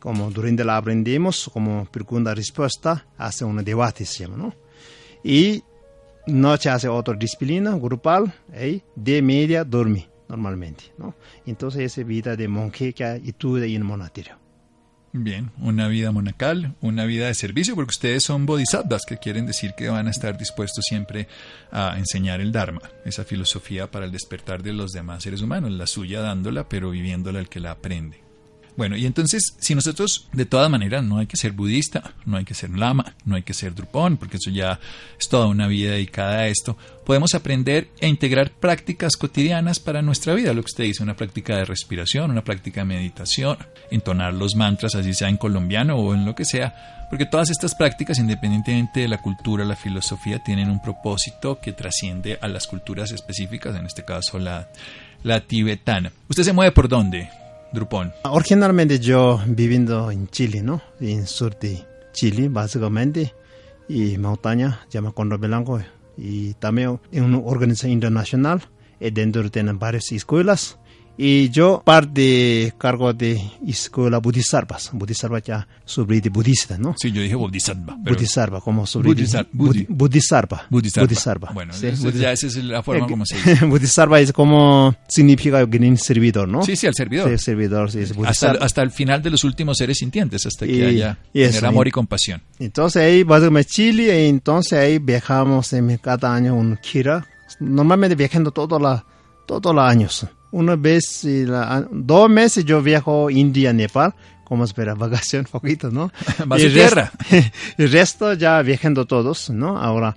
como 0.00 0.30
durante 0.30 0.64
la 0.64 0.76
aprendimos, 0.76 1.50
como 1.52 1.84
pregunta-respuesta, 1.86 3.06
hace 3.16 3.44
un 3.44 3.64
debate, 3.64 4.04
se 4.04 4.24
llama, 4.24 4.36
¿no? 4.36 4.54
Y 5.24 5.64
noche 6.26 6.68
hace 6.68 6.88
otra 6.88 7.14
disciplina 7.14 7.76
grupal 7.76 8.32
y 8.52 8.82
de 8.94 9.22
media 9.22 9.64
duerme 9.64 10.08
normalmente, 10.28 10.84
¿no? 10.98 11.14
Entonces 11.46 11.96
es 11.96 12.06
vida 12.06 12.36
de 12.36 12.48
monje 12.48 12.92
que 12.92 13.22
estudia 13.24 13.66
en 13.66 13.84
monasterio. 13.84 14.38
Bien, 15.18 15.50
una 15.60 15.88
vida 15.88 16.12
monacal, 16.12 16.74
una 16.82 17.06
vida 17.06 17.28
de 17.28 17.34
servicio, 17.34 17.74
porque 17.74 17.92
ustedes 17.92 18.24
son 18.24 18.44
bodhisattvas, 18.44 19.06
que 19.06 19.16
quieren 19.16 19.46
decir 19.46 19.72
que 19.74 19.88
van 19.88 20.08
a 20.08 20.10
estar 20.10 20.36
dispuestos 20.36 20.84
siempre 20.86 21.26
a 21.70 21.96
enseñar 21.96 22.42
el 22.42 22.52
Dharma, 22.52 22.82
esa 23.04 23.24
filosofía 23.24 23.90
para 23.90 24.04
el 24.04 24.12
despertar 24.12 24.62
de 24.62 24.74
los 24.74 24.92
demás 24.92 25.22
seres 25.22 25.40
humanos, 25.40 25.70
la 25.70 25.86
suya 25.86 26.20
dándola, 26.20 26.68
pero 26.68 26.90
viviéndola 26.90 27.38
el 27.38 27.48
que 27.48 27.60
la 27.60 27.70
aprende. 27.70 28.25
Bueno, 28.76 28.96
y 28.96 29.06
entonces, 29.06 29.56
si 29.58 29.74
nosotros, 29.74 30.28
de 30.32 30.44
todas 30.44 30.70
maneras, 30.70 31.02
no 31.02 31.16
hay 31.18 31.26
que 31.26 31.38
ser 31.38 31.52
budista, 31.52 32.14
no 32.26 32.36
hay 32.36 32.44
que 32.44 32.52
ser 32.52 32.70
lama, 32.70 33.14
no 33.24 33.36
hay 33.36 33.42
que 33.42 33.54
ser 33.54 33.74
drupón, 33.74 34.18
porque 34.18 34.36
eso 34.36 34.50
ya 34.50 34.78
es 35.18 35.28
toda 35.28 35.46
una 35.46 35.66
vida 35.66 35.92
dedicada 35.92 36.40
a 36.40 36.48
esto, 36.48 36.76
podemos 37.06 37.34
aprender 37.34 37.88
e 38.00 38.08
integrar 38.08 38.50
prácticas 38.50 39.16
cotidianas 39.16 39.80
para 39.80 40.02
nuestra 40.02 40.34
vida, 40.34 40.52
lo 40.52 40.60
que 40.60 40.72
usted 40.72 40.84
dice, 40.84 41.02
una 41.02 41.16
práctica 41.16 41.56
de 41.56 41.64
respiración, 41.64 42.30
una 42.30 42.44
práctica 42.44 42.82
de 42.82 42.86
meditación, 42.86 43.56
entonar 43.90 44.34
los 44.34 44.54
mantras, 44.56 44.94
así 44.94 45.14
sea 45.14 45.30
en 45.30 45.38
colombiano 45.38 45.96
o 45.96 46.12
en 46.12 46.26
lo 46.26 46.34
que 46.34 46.44
sea, 46.44 47.06
porque 47.08 47.24
todas 47.24 47.48
estas 47.48 47.74
prácticas, 47.74 48.18
independientemente 48.18 49.00
de 49.00 49.08
la 49.08 49.22
cultura, 49.22 49.64
la 49.64 49.76
filosofía, 49.76 50.42
tienen 50.44 50.68
un 50.68 50.82
propósito 50.82 51.60
que 51.60 51.72
trasciende 51.72 52.38
a 52.42 52.48
las 52.48 52.66
culturas 52.66 53.10
específicas, 53.10 53.74
en 53.74 53.86
este 53.86 54.04
caso 54.04 54.38
la, 54.38 54.68
la 55.22 55.40
tibetana. 55.40 56.12
¿Usted 56.28 56.42
se 56.42 56.52
mueve 56.52 56.72
por 56.72 56.88
dónde? 56.88 57.30
Originalmente 58.24 58.98
yo 58.98 59.40
viviendo 59.46 60.10
en 60.10 60.28
Chile, 60.28 60.62
¿no? 60.62 60.80
En 61.00 61.26
sur 61.26 61.58
de 61.58 61.84
Chile, 62.12 62.48
básicamente, 62.48 63.34
y 63.88 64.16
montaña, 64.18 64.80
llama 64.90 65.12
Condor 65.12 65.38
Blanco, 65.38 65.80
y 66.16 66.54
también 66.54 66.98
en 67.12 67.24
una 67.24 67.38
organización 67.38 67.92
internacional, 67.92 68.62
y 68.98 69.10
dentro 69.10 69.50
tienen 69.50 69.78
varias 69.78 70.10
escuelas, 70.12 70.78
y 71.18 71.48
yo 71.50 71.82
parte 71.84 72.74
cargo 72.76 73.12
de 73.12 73.40
escuela 73.66 74.18
Bodhisattva. 74.18 74.78
Bodhisattva 74.92 75.38
ya 75.38 75.66
sobre 75.84 76.20
de 76.20 76.28
budista, 76.28 76.76
¿no? 76.76 76.94
Sí, 76.98 77.10
yo 77.10 77.22
dije 77.22 77.34
Bodhisattva. 77.34 77.96
Pero... 78.04 78.16
Bodhisattva, 78.16 78.60
como 78.60 78.86
sobre 78.86 79.08
Bodhisattva. 79.08 79.50
Bodhisattva. 79.88 80.66
Bodhisattva. 80.68 81.50
Bueno, 81.52 81.72
sí, 81.72 81.88
ya 82.14 82.32
esa 82.32 82.46
es 82.46 82.56
la 82.56 82.82
forma 82.82 83.06
como 83.06 83.24
se 83.24 83.36
dice. 83.44 83.64
Bodhisattva 83.64 84.20
es 84.20 84.32
como 84.32 84.94
significa 85.08 85.64
gran 85.64 85.96
servidor, 85.96 86.48
¿no? 86.48 86.62
Sí, 86.62 86.76
sí, 86.76 86.86
el 86.86 86.94
servidor. 86.94 87.28
Sí, 87.28 87.32
el 87.32 87.38
servidor, 87.38 87.90
sí. 87.90 88.00
Es 88.00 88.12
hasta, 88.24 88.52
hasta, 88.52 88.82
el 88.82 88.90
final 88.90 89.22
de 89.22 89.30
los 89.30 89.44
últimos 89.44 89.78
seres 89.78 89.98
sintientes, 89.98 90.44
hasta 90.44 90.66
que 90.66 90.72
y, 90.72 90.82
haya 90.82 91.18
y 91.32 91.40
tener 91.40 91.56
eso, 91.56 91.66
amor 91.66 91.86
y, 91.86 91.88
y 91.88 91.92
compasión. 91.92 92.42
Entonces 92.58 93.02
ahí, 93.02 93.22
básicamente 93.22 93.70
Chile, 93.70 94.24
y 94.24 94.28
entonces 94.28 94.78
ahí 94.78 94.98
viajamos 94.98 95.72
en 95.72 95.96
cada 95.98 96.34
año 96.34 96.54
un 96.54 96.76
Kira. 96.76 97.26
Normalmente 97.60 98.14
viajando 98.16 98.50
todos 98.50 98.80
los 98.80 99.02
todos 99.46 99.74
los 99.74 99.84
años 99.84 100.26
una 100.50 100.76
vez, 100.76 101.24
la, 101.24 101.86
dos 101.90 102.30
meses 102.30 102.64
yo 102.64 102.82
viajo 102.82 103.30
India, 103.30 103.72
Nepal, 103.72 104.14
como 104.44 104.64
espera, 104.64 104.94
vacación, 104.96 105.46
poquito, 105.50 105.90
¿no? 105.90 106.10
¿Vas 106.46 106.62
y 106.62 106.70
tierra? 106.70 107.12
el 107.78 107.92
resto 107.92 108.32
ya 108.34 108.60
viajando 108.62 109.06
todos, 109.06 109.50
¿no? 109.50 109.78
Ahora, 109.78 110.16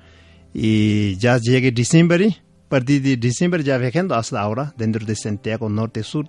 y 0.54 1.18
ya 1.18 1.38
llegué 1.38 1.72
diciembre, 1.72 2.38
a 2.66 2.70
partir 2.70 3.02
de 3.02 3.18
diciembre 3.18 3.64
ya 3.64 3.78
viajando 3.78 4.16
hasta 4.16 4.40
ahora, 4.40 4.74
dentro 4.78 5.06
de 5.06 5.16
Santiago, 5.16 5.70
norte, 5.70 6.04
sur, 6.04 6.28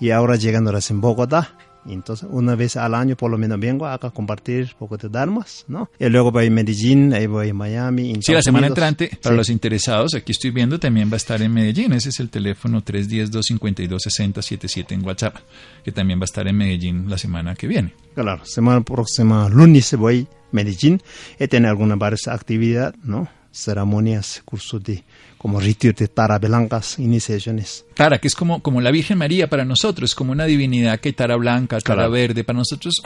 y 0.00 0.10
ahora 0.10 0.36
llegando 0.36 0.70
a 0.70 0.80
Bogotá, 0.92 1.56
entonces, 1.92 2.28
una 2.30 2.54
vez 2.54 2.76
al 2.76 2.94
año 2.94 3.16
por 3.16 3.28
lo 3.30 3.36
menos 3.38 3.58
vengo 3.60 3.86
acá 3.86 4.08
a 4.08 4.10
compartir 4.10 4.70
un 4.72 4.78
poco 4.78 4.96
de 4.96 5.08
dharmas, 5.08 5.64
¿no? 5.68 5.88
Y 5.98 6.08
luego 6.08 6.32
voy 6.32 6.46
a 6.46 6.50
Medellín, 6.50 7.12
ahí 7.12 7.26
voy 7.26 7.50
a 7.50 7.54
Miami. 7.54 8.14
Sí, 8.20 8.32
la 8.32 8.40
semana 8.42 8.68
entrante, 8.68 9.10
para 9.22 9.34
sí. 9.34 9.36
los 9.36 9.50
interesados, 9.50 10.14
aquí 10.14 10.32
estoy 10.32 10.50
viendo, 10.50 10.80
también 10.80 11.10
va 11.10 11.14
a 11.14 11.18
estar 11.18 11.42
en 11.42 11.52
Medellín. 11.52 11.92
Ese 11.92 12.08
es 12.08 12.20
el 12.20 12.30
teléfono 12.30 12.82
310-252-6077 12.82 14.92
en 14.92 15.04
WhatsApp, 15.04 15.36
que 15.84 15.92
también 15.92 16.18
va 16.18 16.24
a 16.24 16.24
estar 16.24 16.48
en 16.48 16.56
Medellín 16.56 17.10
la 17.10 17.18
semana 17.18 17.54
que 17.54 17.66
viene. 17.66 17.92
Claro, 18.14 18.42
semana 18.44 18.80
próxima, 18.80 19.46
lunes, 19.48 19.94
voy 19.96 20.28
a 20.30 20.34
Medellín 20.52 21.02
y 21.38 21.48
tener 21.48 21.70
alguna 21.70 21.96
varias 21.96 22.28
actividad, 22.28 22.94
¿no? 23.02 23.28
Ceremonias, 23.54 24.42
cursos 24.44 24.82
de 24.82 25.04
como 25.38 25.60
retiro 25.60 25.94
de 25.96 26.08
Tara 26.08 26.38
blancas, 26.38 26.98
iniciaciones. 26.98 27.84
Tara, 27.94 28.18
que 28.18 28.28
es 28.28 28.34
como, 28.34 28.62
como 28.62 28.80
la 28.80 28.90
Virgen 28.90 29.18
María 29.18 29.48
para 29.48 29.64
nosotros, 29.64 30.14
como 30.14 30.32
una 30.32 30.46
divinidad 30.46 30.98
que 31.00 31.10
hay 31.10 31.12
Tara 31.12 31.36
blanca, 31.36 31.78
Tara 31.80 31.96
claro. 31.96 32.10
verde. 32.10 32.44
Para 32.44 32.58
nosotros, 32.58 33.02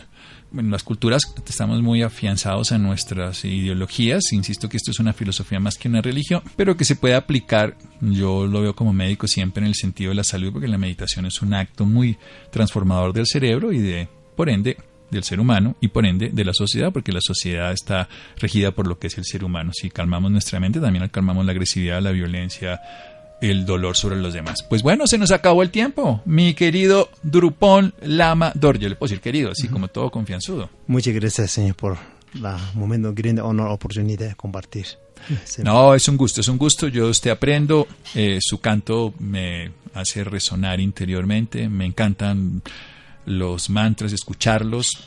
en 0.56 0.70
las 0.70 0.84
culturas 0.84 1.22
estamos 1.46 1.82
muy 1.82 2.02
afianzados 2.02 2.72
a 2.72 2.78
nuestras 2.78 3.44
ideologías. 3.44 4.32
Insisto 4.32 4.68
que 4.68 4.76
esto 4.76 4.92
es 4.92 5.00
una 5.00 5.12
filosofía 5.12 5.60
más 5.60 5.76
que 5.76 5.88
una 5.88 6.00
religión, 6.00 6.42
pero 6.56 6.76
que 6.76 6.84
se 6.84 6.96
puede 6.96 7.14
aplicar, 7.14 7.76
yo 8.00 8.46
lo 8.46 8.62
veo 8.62 8.74
como 8.74 8.92
médico 8.92 9.26
siempre 9.26 9.62
en 9.62 9.68
el 9.68 9.74
sentido 9.74 10.10
de 10.10 10.14
la 10.14 10.24
salud, 10.24 10.52
porque 10.52 10.68
la 10.68 10.78
meditación 10.78 11.26
es 11.26 11.42
un 11.42 11.54
acto 11.54 11.84
muy 11.84 12.16
transformador 12.50 13.12
del 13.12 13.26
cerebro 13.26 13.72
y 13.72 13.78
de, 13.78 14.08
por 14.36 14.48
ende, 14.48 14.76
del 15.10 15.24
ser 15.24 15.40
humano 15.40 15.76
y 15.80 15.88
por 15.88 16.06
ende 16.06 16.30
de 16.30 16.44
la 16.44 16.52
sociedad, 16.52 16.92
porque 16.92 17.12
la 17.12 17.20
sociedad 17.20 17.72
está 17.72 18.08
regida 18.38 18.72
por 18.72 18.86
lo 18.86 18.98
que 18.98 19.08
es 19.08 19.18
el 19.18 19.24
ser 19.24 19.44
humano. 19.44 19.72
Si 19.74 19.90
calmamos 19.90 20.30
nuestra 20.30 20.60
mente, 20.60 20.80
también 20.80 21.08
calmamos 21.08 21.44
la 21.44 21.52
agresividad, 21.52 22.02
la 22.02 22.12
violencia, 22.12 22.80
el 23.40 23.64
dolor 23.64 23.96
sobre 23.96 24.16
los 24.16 24.34
demás. 24.34 24.62
Pues 24.62 24.82
bueno, 24.82 25.06
se 25.06 25.18
nos 25.18 25.30
acabó 25.30 25.62
el 25.62 25.70
tiempo. 25.70 26.22
Mi 26.24 26.54
querido 26.54 27.10
Drupón 27.22 27.94
Lama 28.02 28.52
Dor, 28.54 28.78
yo 28.78 28.88
le 28.88 28.96
puedo 28.96 29.08
decir 29.08 29.22
querido, 29.22 29.52
así 29.52 29.68
como 29.68 29.88
todo 29.88 30.10
confianzudo. 30.10 30.70
Muchas 30.86 31.14
gracias, 31.14 31.50
señor, 31.52 31.76
por 31.76 31.98
el 32.34 32.42
momento, 32.74 33.12
gran 33.14 33.38
honor, 33.40 33.70
oportunidad 33.70 34.28
de 34.28 34.34
compartir. 34.34 34.86
No, 35.64 35.94
es 35.94 36.06
un 36.08 36.16
gusto, 36.16 36.40
es 36.40 36.48
un 36.48 36.58
gusto. 36.58 36.86
Yo 36.86 37.08
usted 37.08 37.30
aprendo, 37.30 37.88
eh, 38.14 38.38
su 38.40 38.60
canto 38.60 39.12
me 39.18 39.72
hace 39.94 40.22
resonar 40.22 40.80
interiormente, 40.80 41.68
me 41.68 41.86
encantan 41.86 42.62
los 43.28 43.70
mantras, 43.70 44.12
escucharlos. 44.12 44.98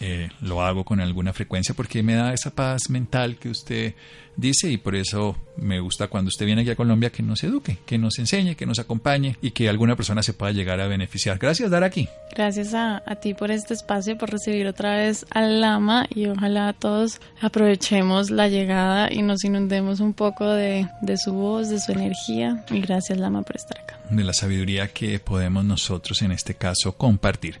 Eh, 0.00 0.30
lo 0.40 0.62
hago 0.62 0.84
con 0.84 0.98
alguna 1.00 1.34
frecuencia 1.34 1.74
porque 1.74 2.02
me 2.02 2.14
da 2.14 2.32
esa 2.32 2.50
paz 2.50 2.88
mental 2.88 3.36
que 3.36 3.50
usted 3.50 3.94
dice 4.34 4.70
y 4.70 4.78
por 4.78 4.94
eso 4.94 5.36
me 5.58 5.78
gusta 5.78 6.08
cuando 6.08 6.28
usted 6.28 6.46
viene 6.46 6.62
aquí 6.62 6.70
a 6.70 6.76
Colombia 6.76 7.10
que 7.10 7.22
nos 7.22 7.44
eduque, 7.44 7.78
que 7.84 7.98
nos 7.98 8.18
enseñe, 8.18 8.54
que 8.54 8.64
nos 8.64 8.78
acompañe 8.78 9.36
y 9.42 9.50
que 9.50 9.68
alguna 9.68 9.96
persona 9.96 10.22
se 10.22 10.32
pueda 10.32 10.52
llegar 10.52 10.80
a 10.80 10.86
beneficiar. 10.86 11.38
Gracias, 11.38 11.70
Dar 11.70 11.84
aquí. 11.84 12.08
Gracias 12.34 12.72
a, 12.72 13.02
ti 13.20 13.34
por 13.34 13.50
este 13.50 13.74
espacio, 13.74 14.16
por 14.16 14.30
recibir 14.30 14.66
otra 14.66 14.96
vez 14.96 15.26
al 15.30 15.60
Lama 15.60 16.06
y 16.08 16.26
ojalá 16.26 16.72
todos 16.72 17.20
aprovechemos 17.42 18.30
la 18.30 18.48
llegada 18.48 19.12
y 19.12 19.20
nos 19.20 19.44
inundemos 19.44 20.00
un 20.00 20.14
poco 20.14 20.48
de, 20.48 20.88
de 21.02 21.18
su 21.18 21.34
voz, 21.34 21.68
de 21.68 21.78
su 21.78 21.92
energía 21.92 22.64
y 22.70 22.80
gracias 22.80 23.18
Lama 23.18 23.42
por 23.42 23.56
estar 23.56 23.78
acá. 23.78 24.00
De 24.08 24.24
la 24.24 24.32
sabiduría 24.32 24.88
que 24.88 25.18
podemos 25.18 25.64
nosotros 25.64 26.22
en 26.22 26.32
este 26.32 26.54
caso 26.54 26.96
compartir. 26.96 27.60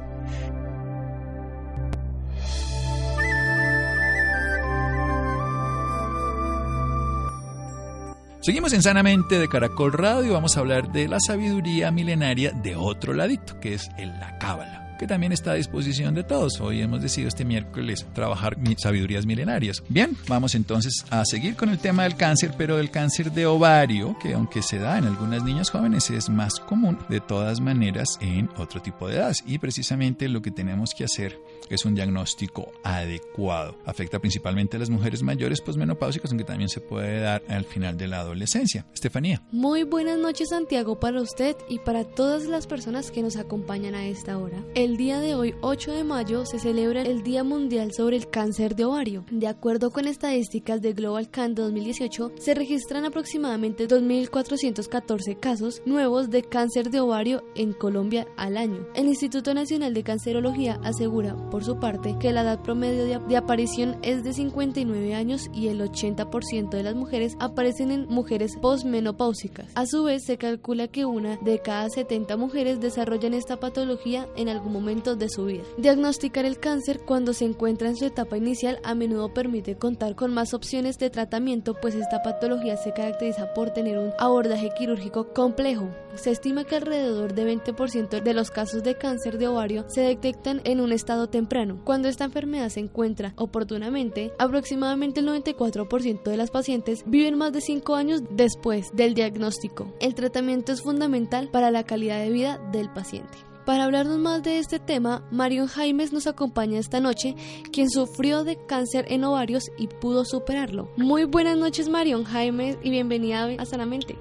Seguimos 8.41 8.73
en 8.73 8.81
Sanamente 8.81 9.37
de 9.37 9.47
Caracol 9.47 9.93
Radio. 9.93 10.33
Vamos 10.33 10.57
a 10.57 10.61
hablar 10.61 10.91
de 10.91 11.07
la 11.07 11.19
sabiduría 11.19 11.91
milenaria 11.91 12.51
de 12.51 12.75
otro 12.75 13.13
ladito, 13.13 13.59
que 13.59 13.75
es 13.75 13.91
el 13.99 14.19
la 14.19 14.39
cábala 14.39 14.80
que 15.01 15.07
también 15.07 15.31
está 15.31 15.53
a 15.53 15.55
disposición 15.55 16.13
de 16.13 16.23
todos. 16.23 16.61
Hoy 16.61 16.79
hemos 16.79 17.01
decidido 17.01 17.29
este 17.29 17.43
miércoles 17.43 18.05
trabajar 18.13 18.55
sabidurías 18.77 19.25
milenarias. 19.25 19.81
Bien, 19.89 20.15
vamos 20.27 20.53
entonces 20.53 21.03
a 21.09 21.25
seguir 21.25 21.55
con 21.55 21.69
el 21.69 21.79
tema 21.79 22.03
del 22.03 22.15
cáncer, 22.15 22.53
pero 22.55 22.77
del 22.77 22.91
cáncer 22.91 23.31
de 23.31 23.47
ovario, 23.47 24.15
que 24.21 24.35
aunque 24.35 24.61
se 24.61 24.77
da 24.77 24.99
en 24.99 25.05
algunas 25.05 25.43
niñas 25.43 25.71
jóvenes 25.71 26.11
es 26.11 26.29
más 26.29 26.59
común 26.59 26.99
de 27.09 27.19
todas 27.19 27.61
maneras 27.61 28.19
en 28.21 28.47
otro 28.57 28.79
tipo 28.79 29.07
de 29.07 29.15
edades. 29.15 29.43
Y 29.47 29.57
precisamente 29.57 30.29
lo 30.29 30.43
que 30.43 30.51
tenemos 30.51 30.93
que 30.93 31.05
hacer 31.05 31.35
es 31.71 31.83
un 31.83 31.95
diagnóstico 31.95 32.71
adecuado. 32.83 33.77
Afecta 33.85 34.19
principalmente 34.19 34.77
a 34.77 34.79
las 34.81 34.91
mujeres 34.91 35.23
mayores 35.23 35.61
posmenopáusicas, 35.61 36.29
aunque 36.29 36.43
también 36.43 36.69
se 36.69 36.79
puede 36.79 37.21
dar 37.21 37.41
al 37.47 37.65
final 37.65 37.97
de 37.97 38.07
la 38.07 38.19
adolescencia. 38.19 38.85
Estefanía. 38.93 39.41
Muy 39.51 39.81
buenas 39.81 40.19
noches 40.19 40.49
Santiago 40.49 40.99
para 40.99 41.21
usted 41.21 41.55
y 41.67 41.79
para 41.79 42.03
todas 42.03 42.45
las 42.45 42.67
personas 42.67 43.09
que 43.09 43.23
nos 43.23 43.35
acompañan 43.35 43.95
a 43.95 44.05
esta 44.05 44.37
hora. 44.37 44.63
El 44.75 44.90
día 44.97 45.19
de 45.19 45.35
hoy, 45.35 45.55
8 45.61 45.93
de 45.93 46.03
mayo, 46.03 46.45
se 46.45 46.59
celebra 46.59 47.03
el 47.03 47.23
Día 47.23 47.43
Mundial 47.43 47.93
sobre 47.95 48.17
el 48.17 48.29
Cáncer 48.29 48.75
de 48.75 48.83
Ovario. 48.85 49.23
De 49.31 49.47
acuerdo 49.47 49.91
con 49.91 50.05
estadísticas 50.05 50.81
de 50.81 50.93
Global 50.93 51.29
Can 51.29 51.55
2018, 51.55 52.33
se 52.37 52.53
registran 52.53 53.05
aproximadamente 53.05 53.87
2.414 53.87 55.39
casos 55.39 55.81
nuevos 55.85 56.29
de 56.29 56.43
cáncer 56.43 56.89
de 56.89 56.99
ovario 56.99 57.43
en 57.55 57.71
Colombia 57.73 58.27
al 58.35 58.57
año. 58.57 58.85
El 58.93 59.07
Instituto 59.07 59.53
Nacional 59.53 59.93
de 59.93 60.03
Cancerología 60.03 60.79
asegura, 60.83 61.35
por 61.49 61.63
su 61.63 61.79
parte, 61.79 62.17
que 62.19 62.33
la 62.33 62.41
edad 62.41 62.61
promedio 62.61 63.05
de, 63.05 63.37
aparición 63.37 63.97
es 64.01 64.23
de 64.23 64.33
59 64.33 65.15
años 65.15 65.49
y 65.53 65.67
el 65.67 65.79
80% 65.79 66.69
de 66.69 66.83
las 66.83 66.95
mujeres 66.95 67.37
aparecen 67.39 67.91
en 67.91 68.07
mujeres 68.07 68.57
posmenopáusicas. 68.61 69.67
A 69.75 69.85
su 69.85 70.03
vez, 70.03 70.23
se 70.25 70.37
calcula 70.37 70.89
que 70.89 71.05
una 71.05 71.37
de 71.37 71.59
cada 71.59 71.89
70 71.89 72.35
mujeres 72.35 72.81
desarrollan 72.81 73.33
esta 73.33 73.57
patología 73.57 74.27
en 74.35 74.49
algún 74.49 74.73
momento 74.73 74.80
de 74.81 75.29
su 75.29 75.45
vida. 75.45 75.63
Diagnosticar 75.77 76.43
el 76.43 76.59
cáncer 76.59 77.01
cuando 77.05 77.33
se 77.33 77.45
encuentra 77.45 77.87
en 77.87 77.95
su 77.95 78.05
etapa 78.05 78.35
inicial 78.35 78.79
a 78.83 78.95
menudo 78.95 79.33
permite 79.33 79.77
contar 79.77 80.15
con 80.15 80.33
más 80.33 80.53
opciones 80.53 80.97
de 80.97 81.09
tratamiento, 81.09 81.75
pues 81.79 81.95
esta 81.95 82.21
patología 82.23 82.77
se 82.77 82.91
caracteriza 82.93 83.53
por 83.53 83.71
tener 83.71 83.97
un 83.97 84.11
abordaje 84.17 84.69
quirúrgico 84.77 85.33
complejo. 85.33 85.89
Se 86.15 86.31
estima 86.31 86.63
que 86.63 86.75
alrededor 86.75 87.33
de 87.33 87.55
20% 87.55 88.21
de 88.21 88.33
los 88.33 88.49
casos 88.49 88.83
de 88.83 88.95
cáncer 88.95 89.37
de 89.37 89.47
ovario 89.47 89.85
se 89.87 90.01
detectan 90.01 90.61
en 90.63 90.81
un 90.81 90.91
estado 90.91 91.29
temprano. 91.29 91.79
Cuando 91.85 92.09
esta 92.09 92.25
enfermedad 92.25 92.69
se 92.69 92.79
encuentra 92.79 93.33
oportunamente, 93.37 94.33
aproximadamente 94.39 95.21
el 95.21 95.27
94% 95.27 96.23
de 96.23 96.37
las 96.37 96.51
pacientes 96.51 97.03
viven 97.05 97.37
más 97.37 97.53
de 97.53 97.61
5 97.61 97.95
años 97.95 98.23
después 98.31 98.89
del 98.93 99.13
diagnóstico. 99.13 99.93
El 99.99 100.15
tratamiento 100.15 100.71
es 100.71 100.81
fundamental 100.81 101.49
para 101.49 101.71
la 101.71 101.83
calidad 101.83 102.19
de 102.19 102.29
vida 102.29 102.59
del 102.71 102.89
paciente. 102.89 103.50
Para 103.71 103.85
hablarnos 103.85 104.17
más 104.17 104.43
de 104.43 104.59
este 104.59 104.79
tema, 104.79 105.25
Marion 105.31 105.67
Jaimes 105.67 106.11
nos 106.11 106.27
acompaña 106.27 106.77
esta 106.77 106.99
noche, 106.99 107.35
quien 107.71 107.89
sufrió 107.89 108.43
de 108.43 108.57
cáncer 108.65 109.05
en 109.07 109.23
ovarios 109.23 109.71
y 109.77 109.87
pudo 109.87 110.25
superarlo. 110.25 110.89
Muy 110.97 111.23
buenas 111.23 111.55
noches, 111.55 111.87
Marion 111.87 112.25
Jaimes, 112.25 112.77
y 112.83 112.89
bienvenida 112.89 113.47
a 113.57 113.65
Sanamente. 113.65 114.17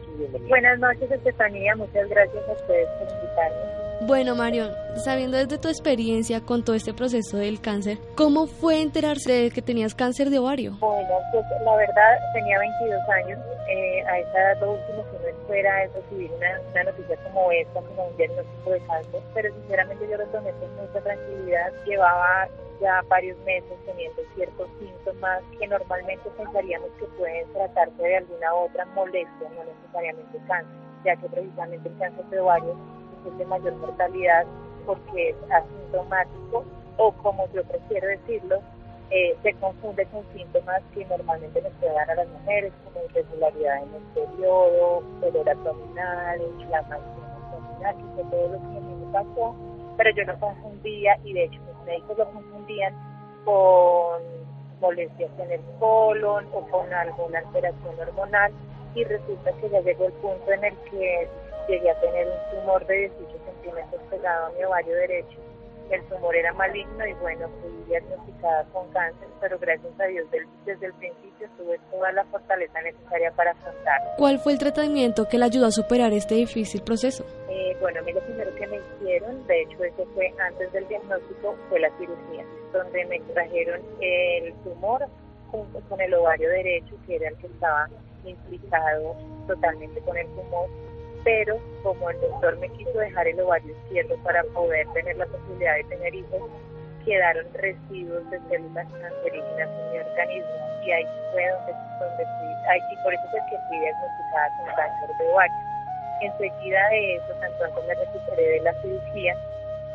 Buenas 0.46 0.78
noches, 0.78 1.10
Estefanía. 1.10 1.74
Muchas 1.74 2.08
gracias 2.08 2.48
a 2.48 2.52
ustedes 2.52 2.86
por 3.00 3.08
invitarme. 3.12 3.79
Bueno, 4.02 4.34
Marion, 4.34 4.70
sabiendo 5.04 5.36
desde 5.36 5.58
tu 5.58 5.68
experiencia 5.68 6.40
con 6.40 6.64
todo 6.64 6.74
este 6.74 6.94
proceso 6.94 7.36
del 7.36 7.60
cáncer, 7.60 7.98
¿cómo 8.16 8.46
fue 8.46 8.80
enterarse 8.80 9.30
de 9.30 9.50
que 9.50 9.60
tenías 9.60 9.94
cáncer 9.94 10.30
de 10.30 10.38
ovario? 10.38 10.72
Bueno, 10.80 11.10
pues 11.32 11.44
la 11.62 11.76
verdad 11.76 12.18
tenía 12.32 12.58
22 12.60 13.08
años. 13.10 13.38
Eh, 13.68 14.02
a 14.06 14.18
esa 14.18 14.38
edad 14.38 14.60
lo 14.62 14.72
último 14.72 15.04
que 15.04 15.16
uno 15.16 15.26
espera 15.26 15.84
es 15.84 15.92
recibir 15.92 16.30
una, 16.32 16.82
noticia 16.82 17.16
como 17.24 17.52
esta, 17.52 17.80
como 17.82 18.06
un 18.06 18.16
diagnóstico 18.16 18.70
de 18.70 18.80
cáncer. 18.86 19.20
Pero 19.34 19.54
sinceramente 19.54 20.08
yo 20.08 20.16
lo 20.16 20.26
tomé 20.28 20.50
con 20.52 20.76
mucha 20.76 21.00
tranquilidad. 21.02 21.70
Llevaba 21.84 22.48
ya 22.80 23.02
varios 23.06 23.36
meses 23.44 23.76
teniendo 23.84 24.22
ciertos 24.34 24.68
síntomas 24.78 25.42
que 25.58 25.68
normalmente 25.68 26.26
pensaríamos 26.38 26.88
que 26.98 27.04
pueden 27.18 27.52
tratarse 27.52 28.02
de 28.02 28.16
alguna 28.16 28.54
otra 28.54 28.86
molestia, 28.94 29.48
no 29.54 29.62
necesariamente 29.62 30.38
cáncer, 30.48 30.74
ya 31.04 31.14
que 31.16 31.28
precisamente 31.28 31.86
el 31.86 31.98
cáncer 31.98 32.24
de 32.30 32.40
ovario 32.40 32.99
es 33.28 33.38
de 33.38 33.44
mayor 33.44 33.74
mortalidad 33.76 34.46
porque 34.86 35.30
es 35.30 35.36
asintomático 35.50 36.64
o 36.96 37.12
como 37.12 37.46
yo 37.52 37.64
prefiero 37.64 38.08
decirlo, 38.08 38.60
eh, 39.10 39.36
se 39.42 39.54
confunde 39.54 40.06
con 40.06 40.24
síntomas 40.32 40.82
que 40.94 41.04
normalmente 41.06 41.62
nos 41.62 41.80
dar 41.80 42.10
a 42.10 42.14
las 42.14 42.28
mujeres 42.28 42.72
como 42.84 43.04
irregularidad 43.06 43.82
en 43.82 43.94
el 43.94 44.02
periodo, 44.14 45.02
dolor 45.20 45.50
abdominal, 45.50 46.40
inflamación 46.40 47.24
abdominal, 47.42 47.96
que 47.96 48.04
fue 48.14 48.24
todo 48.30 48.48
lo 48.48 48.58
que 48.58 48.76
a 48.76 48.80
mí 48.80 48.94
me 49.04 49.12
pasó, 49.12 49.56
pero 49.96 50.10
yo 50.14 50.24
lo 50.24 50.38
confundía 50.38 51.18
y 51.24 51.32
de 51.32 51.44
hecho 51.44 51.60
mis 51.60 51.86
médicos 51.86 52.18
lo 52.18 52.30
confundían 52.30 52.94
con 53.44 54.22
molestias 54.80 55.30
en 55.38 55.52
el 55.52 55.60
colon 55.78 56.46
o 56.52 56.60
con 56.68 56.92
alguna 56.92 57.38
alteración 57.40 57.98
hormonal 57.98 58.52
y 58.94 59.04
resulta 59.04 59.52
que 59.60 59.70
ya 59.70 59.80
llegó 59.80 60.06
el 60.06 60.12
punto 60.14 60.52
en 60.52 60.64
el 60.64 60.76
que 60.90 61.28
llegué 61.68 61.90
a 61.90 62.00
tener 62.00 62.26
un 62.28 62.58
tumor 62.58 62.86
de 62.86 63.10
18 63.10 63.38
centímetros 63.44 64.02
pegado 64.10 64.46
a 64.46 64.50
mi 64.50 64.64
ovario 64.64 64.94
derecho. 64.94 65.38
El 65.90 66.04
tumor 66.04 66.36
era 66.36 66.52
maligno 66.52 67.04
y 67.04 67.12
bueno, 67.14 67.48
fui 67.60 67.84
diagnosticada 67.88 68.64
con 68.72 68.88
cáncer, 68.92 69.26
pero 69.40 69.58
gracias 69.58 69.92
a 69.98 70.04
Dios 70.04 70.26
desde 70.64 70.86
el 70.86 70.94
principio 70.94 71.48
tuve 71.56 71.80
toda 71.90 72.12
la 72.12 72.24
fortaleza 72.26 72.80
necesaria 72.80 73.32
para 73.32 73.50
afrontarlo. 73.50 74.10
¿Cuál 74.16 74.38
fue 74.38 74.52
el 74.52 74.58
tratamiento 74.58 75.26
que 75.28 75.38
le 75.38 75.46
ayudó 75.46 75.66
a 75.66 75.72
superar 75.72 76.12
este 76.12 76.36
difícil 76.36 76.82
proceso? 76.82 77.24
Eh, 77.48 77.76
bueno, 77.80 77.98
a 77.98 78.02
mí 78.02 78.12
lo 78.12 78.20
primero 78.20 78.54
que 78.54 78.66
me 78.68 78.76
hicieron, 78.76 79.44
de 79.48 79.62
hecho 79.62 79.82
eso 79.82 80.06
fue 80.14 80.32
antes 80.46 80.72
del 80.72 80.86
diagnóstico, 80.86 81.56
fue 81.68 81.80
la 81.80 81.90
cirugía, 81.98 82.44
donde 82.72 83.04
me 83.06 83.18
trajeron 83.32 83.80
el 84.00 84.54
tumor 84.62 85.06
junto 85.50 85.80
con 85.88 86.00
el 86.00 86.14
ovario 86.14 86.48
derecho, 86.50 86.94
que 87.06 87.16
era 87.16 87.30
el 87.30 87.36
que 87.38 87.48
estaba 87.48 87.88
implicado 88.24 89.16
totalmente 89.48 90.00
con 90.02 90.16
el 90.16 90.26
tumor 90.28 90.68
pero 91.24 91.58
como 91.82 92.10
el 92.10 92.20
doctor 92.20 92.56
me 92.58 92.68
quiso 92.70 92.98
dejar 92.98 93.28
el 93.28 93.40
ovario 93.40 93.72
izquierdo 93.84 94.16
para 94.22 94.42
poder 94.44 94.86
tener 94.92 95.16
la 95.16 95.26
posibilidad 95.26 95.76
de 95.76 95.84
tener 95.84 96.14
hijos, 96.14 96.42
quedaron 97.04 97.46
residuos 97.54 98.30
de 98.30 98.40
células 98.48 98.86
cancerígenas 99.00 99.68
en 99.68 99.92
mi 99.92 99.98
organismo 99.98 100.70
y 100.84 100.92
ahí 100.92 101.04
fue 101.32 101.48
donde, 101.48 101.72
donde 101.72 102.24
fui, 102.24 102.70
ahí, 102.70 102.80
por 103.02 103.14
eso 103.14 103.24
es 103.24 103.44
que 103.50 103.58
fui 103.68 103.78
diagnosticada 103.78 104.48
con 104.58 104.74
cáncer 104.76 105.16
de 105.18 105.32
ovario. 105.32 105.56
Enseguida 106.22 106.88
de 106.88 107.16
eso, 107.16 107.32
tan 107.40 107.52
pronto 107.58 107.82
me 107.86 107.94
recuperé 107.94 108.42
de 108.42 108.60
la 108.60 108.82
cirugía, 108.82 109.36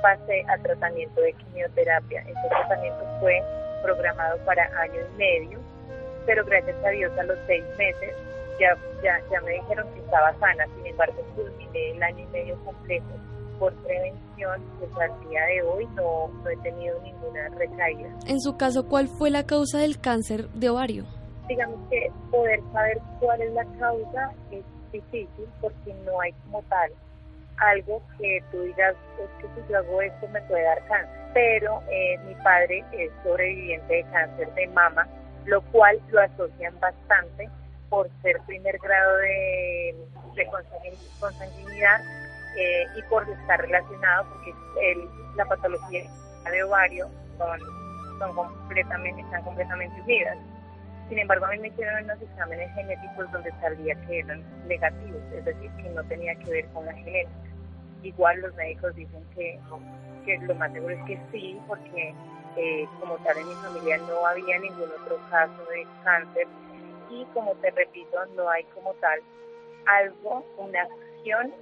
pasé 0.01 0.45
a 0.47 0.57
tratamiento 0.57 1.21
de 1.21 1.33
quimioterapia. 1.33 2.21
Ese 2.21 2.49
tratamiento 2.49 3.05
fue 3.19 3.41
programado 3.83 4.37
para 4.45 4.65
año 4.81 5.01
y 5.13 5.17
medio, 5.17 5.59
pero 6.25 6.43
gracias 6.45 6.75
a 6.83 6.89
Dios 6.89 7.11
a 7.17 7.23
los 7.23 7.37
seis 7.47 7.63
meses 7.77 8.13
ya, 8.59 8.75
ya, 9.03 9.19
ya 9.31 9.41
me 9.41 9.51
dijeron 9.51 9.87
que 9.93 9.99
estaba 9.99 10.33
sana, 10.39 10.65
sin 10.75 10.87
embargo 10.87 11.21
culminé 11.35 11.91
el 11.91 12.03
año 12.03 12.19
y 12.19 12.27
medio 12.27 12.55
completo 12.63 13.13
por 13.59 13.73
prevención, 13.83 14.61
pues 14.79 14.91
al 14.97 15.29
día 15.29 15.45
de 15.45 15.61
hoy 15.63 15.85
no, 15.95 16.27
no 16.27 16.49
he 16.49 16.57
tenido 16.57 16.99
ninguna 17.01 17.47
recaída. 17.49 18.09
En 18.27 18.39
su 18.41 18.57
caso, 18.57 18.87
¿cuál 18.87 19.07
fue 19.07 19.29
la 19.29 19.45
causa 19.45 19.79
del 19.79 19.99
cáncer 19.99 20.49
de 20.49 20.69
ovario? 20.69 21.05
Digamos 21.47 21.79
que 21.89 22.11
poder 22.31 22.59
saber 22.73 22.99
cuál 23.19 23.41
es 23.41 23.53
la 23.53 23.65
causa 23.79 24.31
es 24.51 24.63
difícil 24.91 25.47
porque 25.61 25.93
no 26.05 26.19
hay 26.21 26.33
como 26.45 26.61
tal 26.63 26.91
algo 27.57 28.01
que 28.17 28.43
tú 28.51 28.61
digas, 28.63 28.95
es 29.19 29.29
que 29.41 29.61
si 29.61 29.71
yo 29.71 29.77
hago 29.77 30.01
esto 30.01 30.27
me 30.29 30.41
puede 30.41 30.63
dar 30.63 30.85
cáncer. 30.87 31.15
Pero 31.33 31.81
eh, 31.89 32.17
mi 32.25 32.35
padre 32.35 32.83
es 32.91 33.11
sobreviviente 33.23 33.93
de 33.93 34.03
cáncer 34.11 34.53
de 34.53 34.67
mama, 34.67 35.07
lo 35.45 35.61
cual 35.71 35.99
lo 36.09 36.21
asocian 36.21 36.77
bastante 36.79 37.49
por 37.89 38.09
ser 38.21 38.39
primer 38.45 38.77
grado 38.79 39.17
de, 39.17 39.95
consanguinidad 41.19 42.01
eh, 42.57 42.85
y 42.97 43.01
por 43.03 43.27
estar 43.29 43.61
relacionado, 43.61 44.25
porque 44.29 44.53
la 45.35 45.45
patología 45.45 46.03
de 46.51 46.63
ovario 46.63 47.09
son 47.37 48.33
completamente, 48.35 49.21
están 49.21 49.43
completamente 49.43 50.01
unidas. 50.01 50.37
Sin 51.09 51.19
embargo, 51.19 51.45
a 51.45 51.49
mí 51.49 51.59
me 51.59 51.67
hicieron 51.67 52.03
unos 52.03 52.21
exámenes 52.21 52.73
genéticos 52.73 53.31
donde 53.31 53.51
salía 53.61 53.95
que 54.07 54.19
eran 54.19 54.43
negativos, 54.67 55.21
es 55.33 55.45
decir, 55.45 55.69
que 55.77 55.89
no 55.89 56.03
tenía 56.05 56.35
que 56.35 56.49
ver 56.49 56.65
con 56.67 56.85
la 56.85 56.93
genética. 56.93 57.29
Igual 58.01 58.41
los 58.41 58.55
médicos 58.55 58.95
dicen 58.95 59.23
que, 59.35 59.59
que 60.25 60.37
lo 60.39 60.55
más 60.55 60.71
seguro 60.73 60.95
es 60.95 61.03
que 61.05 61.19
sí, 61.31 61.59
porque 61.67 62.13
eh, 62.57 62.87
como 62.99 63.17
tal 63.17 63.37
en 63.37 63.49
mi 63.49 63.55
familia 63.55 63.97
no 63.97 64.25
había 64.25 64.59
ningún 64.59 64.89
otro 65.01 65.17
caso 65.29 65.63
de 65.71 65.85
cáncer 66.03 66.47
y 67.09 67.25
como 67.33 67.53
te 67.55 67.71
repito, 67.71 68.25
no 68.35 68.49
hay 68.49 68.63
como 68.75 68.93
tal 68.95 69.21
algo, 69.85 70.45
una 70.57 70.81
acción 70.83 71.53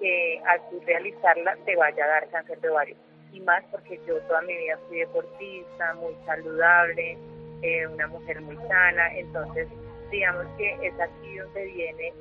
que 0.00 0.40
al 0.46 0.60
realizarla 0.84 1.56
te 1.64 1.76
vaya 1.76 2.04
a 2.04 2.08
dar 2.08 2.28
cáncer 2.30 2.60
de 2.60 2.70
ovario. 2.70 2.96
Y 3.32 3.40
más 3.40 3.62
porque 3.70 4.00
yo 4.06 4.20
toda 4.22 4.42
mi 4.42 4.56
vida 4.56 4.78
fui 4.88 4.98
deportista, 4.98 5.94
muy 5.94 6.14
saludable, 6.26 7.16
eh, 7.62 7.86
una 7.86 8.06
mujer 8.08 8.40
muy 8.40 8.56
sana, 8.68 9.14
entonces 9.16 9.68
digamos 10.10 10.46
que 10.56 10.72
es 10.82 10.98
aquí 10.98 11.36
donde 11.36 11.64
viene 11.66 12.12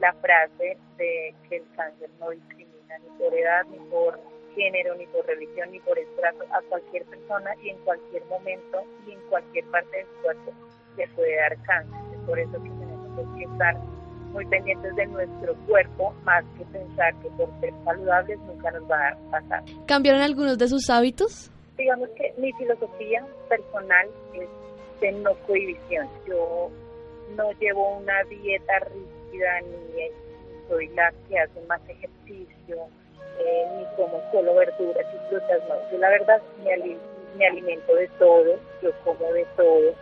la 0.00 0.12
frase 0.14 0.76
de 0.96 1.34
que 1.48 1.56
el 1.56 1.64
cáncer 1.76 2.10
no 2.18 2.30
discrimina 2.30 2.98
ni 2.98 3.18
por 3.18 3.34
edad, 3.34 3.64
ni 3.66 3.78
por 3.90 4.18
género, 4.56 4.96
ni 4.96 5.06
por 5.06 5.24
religión, 5.26 5.70
ni 5.70 5.78
por 5.80 5.96
estrato, 5.98 6.44
a 6.50 6.60
cualquier 6.62 7.04
persona 7.04 7.50
y 7.62 7.70
en 7.70 7.78
cualquier 7.78 8.24
momento 8.24 8.82
y 9.06 9.12
en 9.12 9.20
cualquier 9.28 9.64
parte 9.66 9.98
de 9.98 10.04
su 10.04 10.22
cuerpo 10.22 10.52
le 10.96 11.08
puede 11.08 11.36
dar 11.36 11.62
cáncer. 11.62 12.00
Es 12.12 12.20
por 12.26 12.38
eso 12.38 12.52
que 12.52 12.70
tenemos 12.70 13.36
que 13.36 13.44
estar 13.44 13.76
muy 14.32 14.44
pendientes 14.46 14.96
de 14.96 15.06
nuestro 15.06 15.54
cuerpo, 15.66 16.14
más 16.24 16.44
que 16.58 16.64
pensar 16.66 17.14
que 17.22 17.28
por 17.30 17.48
ser 17.60 17.72
saludables 17.84 18.38
nunca 18.40 18.70
nos 18.72 18.90
va 18.90 19.08
a 19.08 19.30
pasar. 19.30 19.62
¿Cambiaron 19.86 20.22
algunos 20.22 20.58
de 20.58 20.68
sus 20.68 20.90
hábitos? 20.90 21.50
Digamos 21.78 22.08
que 22.16 22.34
mi 22.38 22.52
filosofía 22.54 23.24
personal 23.48 24.08
es 24.34 24.48
de 25.00 25.12
no 25.12 25.34
cohibición. 25.46 26.08
Yo 26.26 26.70
no 27.36 27.52
llevo 27.60 27.98
una 27.98 28.24
dieta 28.24 28.78
rígida 28.80 29.60
ni 29.60 29.86
soy 30.68 30.88
la 30.88 31.12
que 31.28 31.38
hace 31.38 31.60
más 31.68 31.80
ejercicio, 31.88 32.88
eh, 33.38 33.66
ni 33.76 33.84
como 33.96 34.22
solo 34.32 34.54
verduras 34.54 35.06
y 35.14 35.28
frutas, 35.28 35.60
no. 35.68 35.74
Yo 35.90 35.98
la 35.98 36.10
verdad 36.10 36.42
me, 36.64 36.96
me 37.36 37.46
alimento 37.46 37.94
de 37.94 38.08
todo, 38.18 38.58
yo 38.82 38.90
como 39.04 39.32
de 39.32 39.46
todo. 39.56 39.94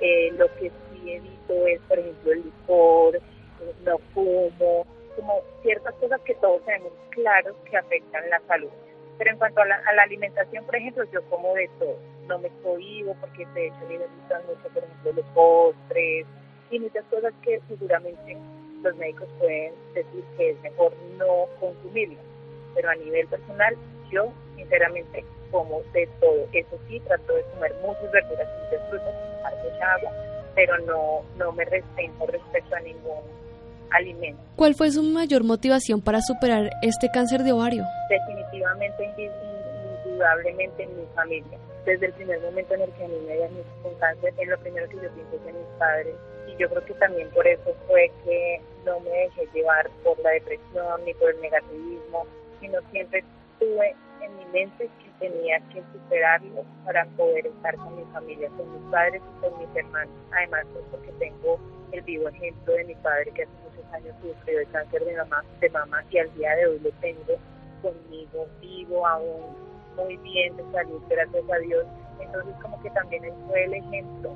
Eh, 0.00 0.32
lo 0.36 0.46
que 0.56 0.70
sí 0.70 1.12
evito 1.12 1.66
es, 1.66 1.80
por 1.82 1.98
ejemplo, 1.98 2.32
el 2.32 2.42
licor, 2.44 3.20
no 3.84 3.98
fumo, 4.14 4.86
como 5.16 5.42
ciertas 5.62 5.94
cosas 5.96 6.20
que 6.22 6.34
todos 6.36 6.64
tenemos 6.64 6.92
claros 7.10 7.54
que 7.68 7.76
afectan 7.76 8.28
la 8.30 8.40
salud. 8.46 8.70
Pero 9.18 9.32
en 9.32 9.38
cuanto 9.38 9.60
a 9.60 9.66
la, 9.66 10.02
alimentación, 10.02 10.64
por 10.64 10.76
ejemplo, 10.76 11.04
yo 11.12 11.22
como 11.28 11.54
de 11.54 11.68
todo, 11.78 11.98
no 12.26 12.38
me 12.38 12.48
cohibo 12.62 13.14
porque 13.20 13.44
de 13.54 13.66
hecho 13.66 13.80
me 13.86 13.98
gustan 13.98 14.42
mucho, 14.46 14.68
por 14.72 14.82
ejemplo, 14.82 15.12
los 15.12 15.26
postres 15.34 16.26
y 16.70 16.78
muchas 16.78 17.04
cosas 17.10 17.34
que 17.42 17.60
seguramente 17.68 18.38
los 18.82 18.96
médicos 18.96 19.28
pueden 19.38 19.74
decir 19.92 20.24
que 20.38 20.50
es 20.50 20.60
mejor 20.62 20.94
no 21.18 21.46
consumirlas. 21.60 22.29
Pero 22.74 22.90
a 22.90 22.94
nivel 22.94 23.26
personal, 23.28 23.76
yo 24.10 24.32
sinceramente 24.56 25.24
como 25.50 25.82
de 25.92 26.08
todo. 26.20 26.46
Eso 26.52 26.78
sí, 26.88 27.00
trato 27.00 27.34
de 27.34 27.42
comer 27.54 27.74
muchas 27.82 28.10
verduras 28.12 28.48
y 28.48 28.64
muchas 28.64 28.88
frutas, 28.88 29.14
mucha 29.64 29.94
agua, 29.94 30.12
pero 30.54 30.78
no, 30.78 31.22
no 31.36 31.52
me 31.52 31.64
restringo 31.64 32.26
respecto 32.26 32.74
a 32.74 32.80
ningún 32.80 33.22
alimento. 33.90 34.40
¿Cuál 34.56 34.74
fue 34.74 34.90
su 34.90 35.02
mayor 35.02 35.44
motivación 35.44 36.00
para 36.00 36.20
superar 36.20 36.70
este 36.82 37.08
cáncer 37.12 37.42
de 37.42 37.52
ovario? 37.52 37.84
Definitivamente, 38.08 39.10
indudablemente 40.04 40.82
en 40.84 40.96
mi 40.96 41.06
familia. 41.14 41.58
Desde 41.84 42.06
el 42.06 42.12
primer 42.12 42.40
momento 42.40 42.74
en 42.74 42.82
el 42.82 42.92
que 42.92 43.04
a 43.04 43.08
mí 43.08 43.16
me 43.26 43.34
diagnosticaron 43.34 43.98
cáncer, 43.98 44.34
es 44.38 44.48
lo 44.48 44.58
primero 44.58 44.88
que 44.88 44.96
yo 44.96 45.10
pienso 45.14 45.48
en 45.48 45.56
mis 45.56 45.66
padres. 45.78 46.14
Y 46.46 46.56
yo 46.56 46.68
creo 46.68 46.84
que 46.84 46.94
también 46.94 47.28
por 47.30 47.46
eso 47.46 47.74
fue 47.86 48.10
que 48.24 48.60
no 48.84 49.00
me 49.00 49.10
dejé 49.10 49.48
llevar 49.54 49.90
por 50.04 50.18
la 50.20 50.30
depresión 50.30 51.04
ni 51.04 51.14
por 51.14 51.30
el 51.30 51.40
negativismo, 51.40 52.26
sino 52.60 52.78
siempre 52.90 53.24
tuve 53.58 53.94
en 54.22 54.36
mi 54.36 54.44
mente 54.46 54.88
que 55.02 55.28
tenía 55.28 55.60
que 55.72 55.82
superarlo 55.92 56.64
para 56.84 57.04
poder 57.16 57.46
estar 57.46 57.74
con 57.76 57.96
mi 57.96 58.04
familia, 58.12 58.48
con 58.56 58.72
mis 58.72 58.90
padres 58.90 59.22
y 59.22 59.40
con 59.40 59.58
mis 59.58 59.76
hermanos. 59.76 60.14
Además, 60.32 60.66
pues, 60.72 60.84
porque 60.90 61.12
tengo 61.18 61.58
el 61.92 62.02
vivo 62.02 62.28
ejemplo 62.28 62.74
de 62.74 62.84
mi 62.84 62.94
padre 62.96 63.30
que 63.32 63.42
hace 63.42 63.52
muchos 63.64 63.92
años 63.92 64.14
sufrió 64.22 64.58
de 64.58 64.66
cáncer 64.66 65.04
de 65.04 65.16
mamá, 65.16 65.44
de 65.60 65.70
mamá 65.70 66.04
y 66.10 66.18
al 66.18 66.32
día 66.34 66.54
de 66.56 66.66
hoy 66.66 66.78
lo 66.80 66.90
tengo 67.00 67.34
conmigo 67.82 68.46
vivo 68.60 69.06
aún 69.06 69.56
muy 69.96 70.16
bien 70.18 70.56
de 70.56 70.64
salud, 70.72 71.02
gracias 71.08 71.44
a 71.50 71.58
Dios. 71.58 71.86
Entonces 72.20 72.54
como 72.62 72.80
que 72.82 72.90
también 72.90 73.24
fue 73.48 73.64
el 73.64 73.74
ejemplo 73.74 74.32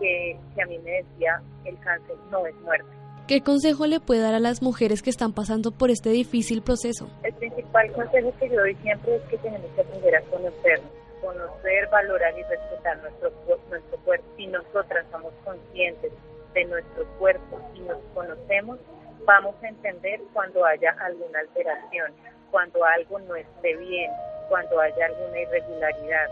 que, 0.00 0.38
que 0.54 0.62
a 0.62 0.66
mí 0.66 0.78
me 0.78 0.90
decía 0.90 1.42
el 1.64 1.78
cáncer 1.80 2.16
no 2.30 2.46
es 2.46 2.54
muerte. 2.62 2.99
¿Qué 3.26 3.42
consejo 3.42 3.86
le 3.86 4.00
puede 4.00 4.20
dar 4.20 4.34
a 4.34 4.40
las 4.40 4.62
mujeres 4.62 5.02
que 5.02 5.10
están 5.10 5.32
pasando 5.32 5.70
por 5.70 5.90
este 5.90 6.10
difícil 6.10 6.62
proceso? 6.62 7.08
El 7.22 7.34
principal 7.34 7.92
consejo 7.92 8.32
que 8.40 8.48
yo 8.48 8.56
doy 8.56 8.74
siempre 8.76 9.16
es 9.16 9.22
que 9.22 9.38
tenemos 9.38 9.70
que 9.74 9.82
aprender 9.82 10.16
a 10.16 10.20
conocernos, 10.22 10.90
conocer, 11.20 11.88
valorar 11.90 12.34
y 12.38 12.42
respetar 12.42 12.98
nuestro, 13.02 13.30
nuestro 13.68 13.98
cuerpo. 13.98 14.26
Si 14.36 14.46
nosotras 14.48 15.06
somos 15.12 15.32
conscientes 15.44 16.12
de 16.54 16.64
nuestro 16.64 17.06
cuerpo 17.18 17.60
y 17.74 17.80
nos 17.80 17.98
conocemos, 18.14 18.78
vamos 19.24 19.54
a 19.62 19.68
entender 19.68 20.20
cuando 20.32 20.64
haya 20.64 20.90
alguna 20.98 21.40
alteración, 21.40 22.12
cuando 22.50 22.84
algo 22.84 23.18
no 23.20 23.36
esté 23.36 23.76
bien, 23.76 24.10
cuando 24.48 24.80
haya 24.80 25.06
alguna 25.06 25.40
irregularidad. 25.40 26.28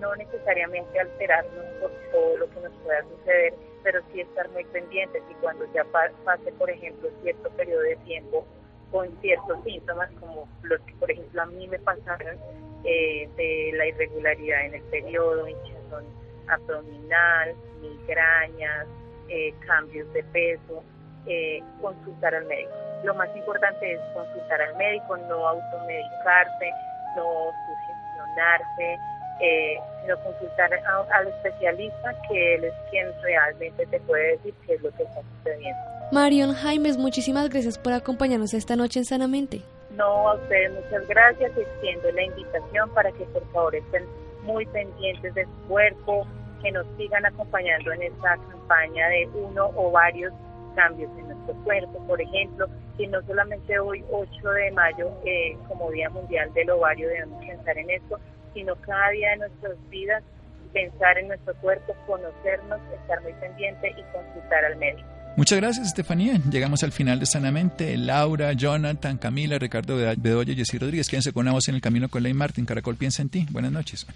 No 0.00 0.14
necesariamente 0.16 0.98
alterarnos 0.98 1.64
por 1.80 1.90
todo 2.12 2.36
lo 2.36 2.50
que 2.50 2.60
nos 2.60 2.72
pueda 2.84 3.02
suceder, 3.02 3.54
pero 3.82 4.00
sí 4.12 4.20
estar 4.20 4.48
muy 4.50 4.64
pendientes 4.64 5.22
y 5.30 5.34
cuando 5.34 5.64
ya 5.72 5.84
pase, 5.84 6.52
por 6.52 6.70
ejemplo, 6.70 7.08
cierto 7.22 7.50
periodo 7.50 7.82
de 7.82 7.96
tiempo 7.96 8.46
con 8.90 9.08
ciertos 9.20 9.62
síntomas, 9.64 10.10
como 10.20 10.48
los 10.62 10.80
que, 10.82 10.94
por 10.94 11.10
ejemplo, 11.10 11.42
a 11.42 11.46
mí 11.46 11.66
me 11.66 11.78
pasaron 11.78 12.36
eh, 12.84 13.28
de 13.36 13.72
la 13.76 13.86
irregularidad 13.86 14.66
en 14.66 14.74
el 14.74 14.82
periodo, 14.82 15.48
hinchazón 15.48 16.04
abdominal, 16.48 17.54
migrañas, 17.80 18.86
eh, 19.28 19.54
cambios 19.66 20.12
de 20.12 20.22
peso, 20.24 20.82
eh, 21.26 21.62
consultar 21.80 22.34
al 22.34 22.44
médico. 22.46 22.72
Lo 23.04 23.14
más 23.14 23.34
importante 23.36 23.94
es 23.94 24.00
consultar 24.14 24.60
al 24.60 24.76
médico, 24.76 25.16
no 25.16 25.48
automedicarse, 25.48 26.70
no 27.16 27.50
sugestionarse, 27.66 28.98
eh, 29.40 29.76
sino 30.02 30.16
consultar 30.22 30.70
al 30.72 31.28
especialista 31.28 32.14
que 32.28 32.54
él 32.54 32.64
es 32.64 32.74
quien 32.90 33.06
realmente 33.22 33.86
te 33.86 34.00
puede 34.00 34.36
decir 34.36 34.54
qué 34.66 34.74
es 34.74 34.82
lo 34.82 34.90
que 34.92 35.02
está 35.02 35.20
sucediendo. 35.38 35.80
Marion 36.12 36.52
Jaimes, 36.54 36.98
muchísimas 36.98 37.48
gracias 37.48 37.78
por 37.78 37.92
acompañarnos 37.92 38.52
esta 38.54 38.76
noche 38.76 39.00
en 39.00 39.04
Sanamente. 39.04 39.62
No, 39.96 40.28
a 40.28 40.34
ustedes 40.34 40.72
muchas 40.72 41.06
gracias. 41.08 41.56
Extiendo 41.56 42.10
la 42.12 42.22
invitación 42.22 42.90
para 42.94 43.10
que 43.12 43.24
por 43.26 43.46
favor 43.52 43.74
estén 43.74 44.04
muy 44.42 44.66
pendientes 44.66 45.34
de 45.34 45.44
su 45.44 45.68
cuerpo, 45.68 46.26
que 46.62 46.72
nos 46.72 46.86
sigan 46.96 47.24
acompañando 47.26 47.92
en 47.92 48.02
esta 48.02 48.36
campaña 48.36 49.08
de 49.08 49.28
uno 49.34 49.70
o 49.74 49.90
varios 49.90 50.32
cambios 50.74 51.10
en 51.18 51.28
nuestro 51.28 51.54
cuerpo, 51.64 52.06
por 52.06 52.20
ejemplo, 52.20 52.66
que 52.96 53.06
no 53.06 53.20
solamente 53.22 53.78
hoy 53.78 54.04
8 54.10 54.50
de 54.50 54.70
mayo 54.72 55.10
eh, 55.24 55.56
como 55.68 55.90
Día 55.90 56.08
Mundial 56.10 56.52
del 56.54 56.70
Ovario 56.70 57.08
debemos 57.08 57.44
pensar 57.44 57.76
en 57.78 57.90
esto, 57.90 58.18
sino 58.54 58.74
cada 58.76 59.10
día 59.10 59.30
de 59.30 59.36
nuestras 59.38 59.76
vidas 59.90 60.22
pensar 60.72 61.18
en 61.18 61.28
nuestro 61.28 61.54
cuerpo, 61.56 61.94
conocernos, 62.06 62.80
estar 63.00 63.22
muy 63.22 63.32
pendiente 63.34 63.90
y 63.90 64.02
consultar 64.12 64.64
al 64.64 64.76
médico. 64.76 65.08
Muchas 65.36 65.60
gracias, 65.60 65.86
Estefanía. 65.86 66.38
Llegamos 66.50 66.82
al 66.82 66.92
final 66.92 67.18
de 67.18 67.26
Sanamente. 67.26 67.96
Laura, 67.96 68.52
Jonathan, 68.52 69.16
Camila, 69.16 69.58
Ricardo 69.58 69.96
Bedoya 69.96 70.52
y 70.52 70.56
Jessy 70.56 70.78
Rodríguez. 70.78 71.08
Quédense 71.08 71.32
con 71.32 71.42
una 71.42 71.52
voz 71.52 71.68
en 71.68 71.74
el 71.74 71.80
camino 71.80 72.08
con 72.08 72.22
Ley 72.22 72.34
Martin. 72.34 72.66
Caracol 72.66 72.96
piensa 72.96 73.22
en 73.22 73.30
ti. 73.30 73.46
Buenas 73.50 73.72
noches. 73.72 74.06